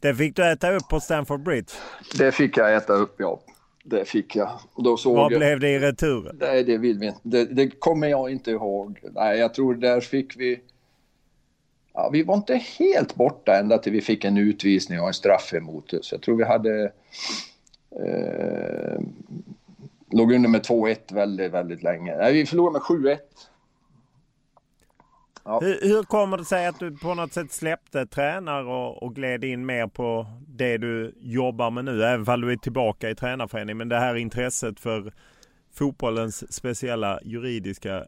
[0.00, 1.72] Det fick du äta upp på Stamford Bridge?
[2.18, 3.40] Det fick jag äta upp, ja.
[3.84, 4.50] Det fick jag.
[4.76, 5.38] Då såg Vad jag...
[5.38, 6.36] blev det i returen?
[6.40, 7.20] Nej, det vill vi inte.
[7.22, 9.00] Det, det kommer jag inte ihåg.
[9.12, 10.60] Nej, jag tror där fick vi
[11.98, 15.54] ja, vi var inte helt borta ända till vi fick en utvisning och en straff
[15.54, 16.12] emot oss.
[16.12, 16.92] Jag tror vi hade...
[17.90, 19.00] Eh,
[20.10, 22.16] låg under med 2-1 väldigt, väldigt länge.
[22.16, 23.18] Nej, vi förlorade med 7-1.
[25.44, 25.60] Ja.
[25.60, 29.44] Hur, hur, kommer det sig att du på något sätt släppte tränare och, och gled
[29.44, 32.04] in mer på det du jobbar med nu?
[32.04, 33.78] Även om du är tillbaka i tränarföreningen.
[33.78, 35.12] Men det här intresset för
[35.74, 38.04] fotbollens speciella juridiska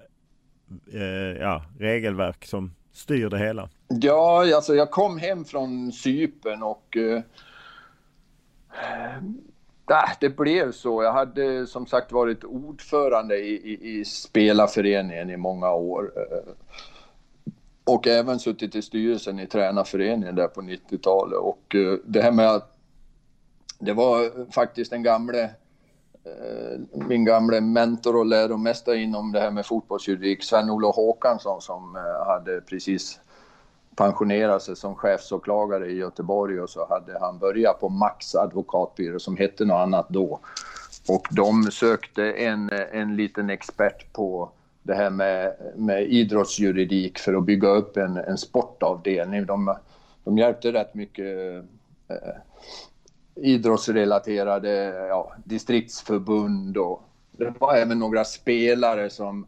[0.93, 3.69] eh, ja, regelverk som styr det hela?
[3.89, 7.23] Ja, alltså jag kom hem från Sypen och eh,
[9.91, 11.03] äh, det blev så.
[11.03, 16.13] Jag hade som sagt varit ordförande i, i, i spelarföreningen i många år.
[16.17, 16.53] Eh,
[17.85, 21.39] och även suttit i styrelsen i tränarföreningen där på 90-talet.
[21.39, 22.77] Och eh, det här med att
[23.79, 25.51] det var faktiskt den gamle
[26.25, 32.27] Eh, min gamle mentor och läromästare inom det här med fotbollsjuridik, Sven-Olof Håkansson som eh,
[32.27, 33.21] hade precis
[33.97, 39.37] pensionerat sig som chefsåklagare i Göteborg och så hade han börjat på Max advokatbyrå som
[39.37, 40.41] hette något annat då.
[41.09, 44.51] Och de sökte en, eh, en liten expert på
[44.83, 49.47] det här med, med idrottsjuridik för att bygga upp en, en sportavdelning.
[49.47, 49.77] De,
[50.25, 51.65] de hjälpte rätt mycket
[52.09, 52.17] eh,
[53.35, 57.03] idrottsrelaterade ja, distriktsförbund och
[57.33, 59.47] det var även några spelare som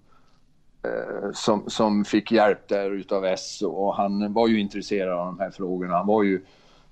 [0.85, 5.39] Eh, som, som fick hjälp där utav SO och han var ju intresserad av de
[5.39, 5.97] här frågorna.
[5.97, 6.45] Han var ju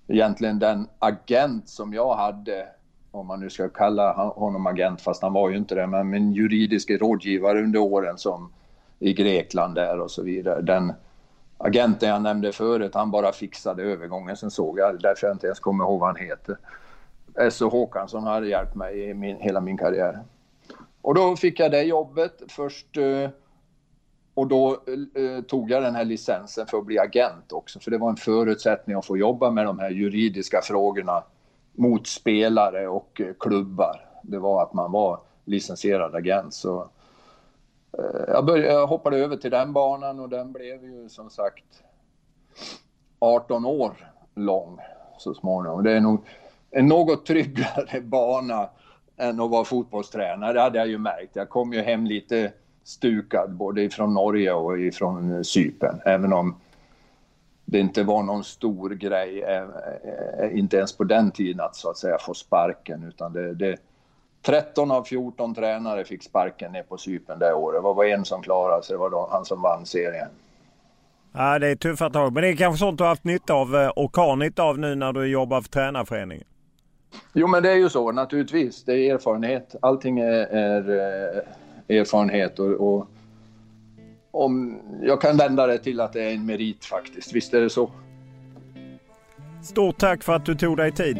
[0.08, 2.66] egentligen den agent som jag hade,
[3.10, 6.32] om man nu ska kalla honom agent, fast han var ju inte det, men min
[6.32, 8.52] juridiska rådgivare under åren som
[8.98, 10.62] i Grekland där och så vidare.
[10.62, 10.92] Den
[11.60, 14.36] agenten jag nämnde förut, han bara fixade övergången.
[14.36, 16.58] Sen såg jag, därför jag inte ens kommer ihåg vad han heter.
[17.34, 17.68] S.O.
[17.68, 20.20] Håkansson hade hjälpt mig i min, hela min karriär.
[21.02, 22.42] Och då fick jag det jobbet.
[22.48, 23.30] Först eh,
[24.34, 27.90] och då eh, eh, tog jag den här licensen för att bli agent också, för
[27.90, 31.24] det var en förutsättning att få jobba med de här juridiska frågorna
[31.72, 34.06] mot spelare och klubbar.
[34.22, 36.54] Det var att man var licensierad agent.
[36.54, 36.88] Så,
[37.98, 41.82] Eh, jag, började, jag hoppade över till den banan och den blev ju som sagt
[43.18, 43.92] 18 år
[44.34, 44.78] lång
[45.18, 45.82] så småningom.
[45.82, 46.24] Det är nog
[46.70, 48.70] en något tryggare bana
[49.16, 51.36] än att vara fotbollstränare, det hade jag ju märkt.
[51.36, 52.52] Jag kom ju hem lite
[52.84, 56.00] stukad både ifrån Norge och ifrån Cypern.
[56.04, 56.56] Även om
[57.64, 59.64] det inte var någon stor grej, eh,
[60.38, 63.04] eh, inte ens på den tiden att så att säga få sparken.
[63.08, 63.76] Utan det, det
[64.42, 67.78] 13 av 14 tränare fick sparken ner på Cypern det året.
[67.78, 70.28] Det var en som klarade sig, det var han som vann serien.
[71.32, 72.32] Ja, det är tuffa tag.
[72.32, 74.94] Men det är kanske sånt du har haft nytta av och har nytta av nu
[74.94, 76.44] när du jobbar för tränarföreningen?
[77.32, 78.84] Jo, men det är ju så naturligtvis.
[78.84, 79.74] Det är erfarenhet.
[79.82, 81.44] Allting är, är
[81.88, 83.06] erfarenhet och, och
[84.30, 87.32] om, jag kan vända det till att det är en merit faktiskt.
[87.32, 87.90] Visst är det så.
[89.62, 91.18] Stort tack för att du tog dig tid.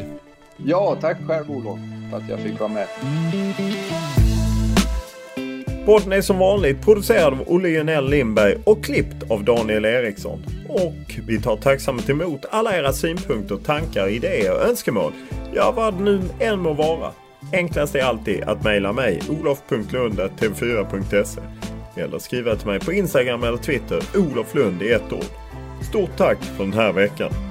[0.65, 1.79] Ja, tack själv Olof
[2.09, 2.87] för att jag fick vara med.
[5.85, 10.45] Podden är som vanligt producerad av Olle Jönell Lindberg och klippt av Daniel Eriksson.
[10.69, 15.13] Och vi tar tacksamt emot alla era synpunkter, tankar, idéer och önskemål.
[15.53, 17.11] Ja, vad det nu än må vara.
[17.53, 21.41] Enklast är alltid att mejla mig olof.lund.tv4.se
[22.01, 25.25] eller skriva till mig på Instagram eller Twitter Olof Lund i ett ord.
[25.89, 27.50] Stort tack för den här veckan!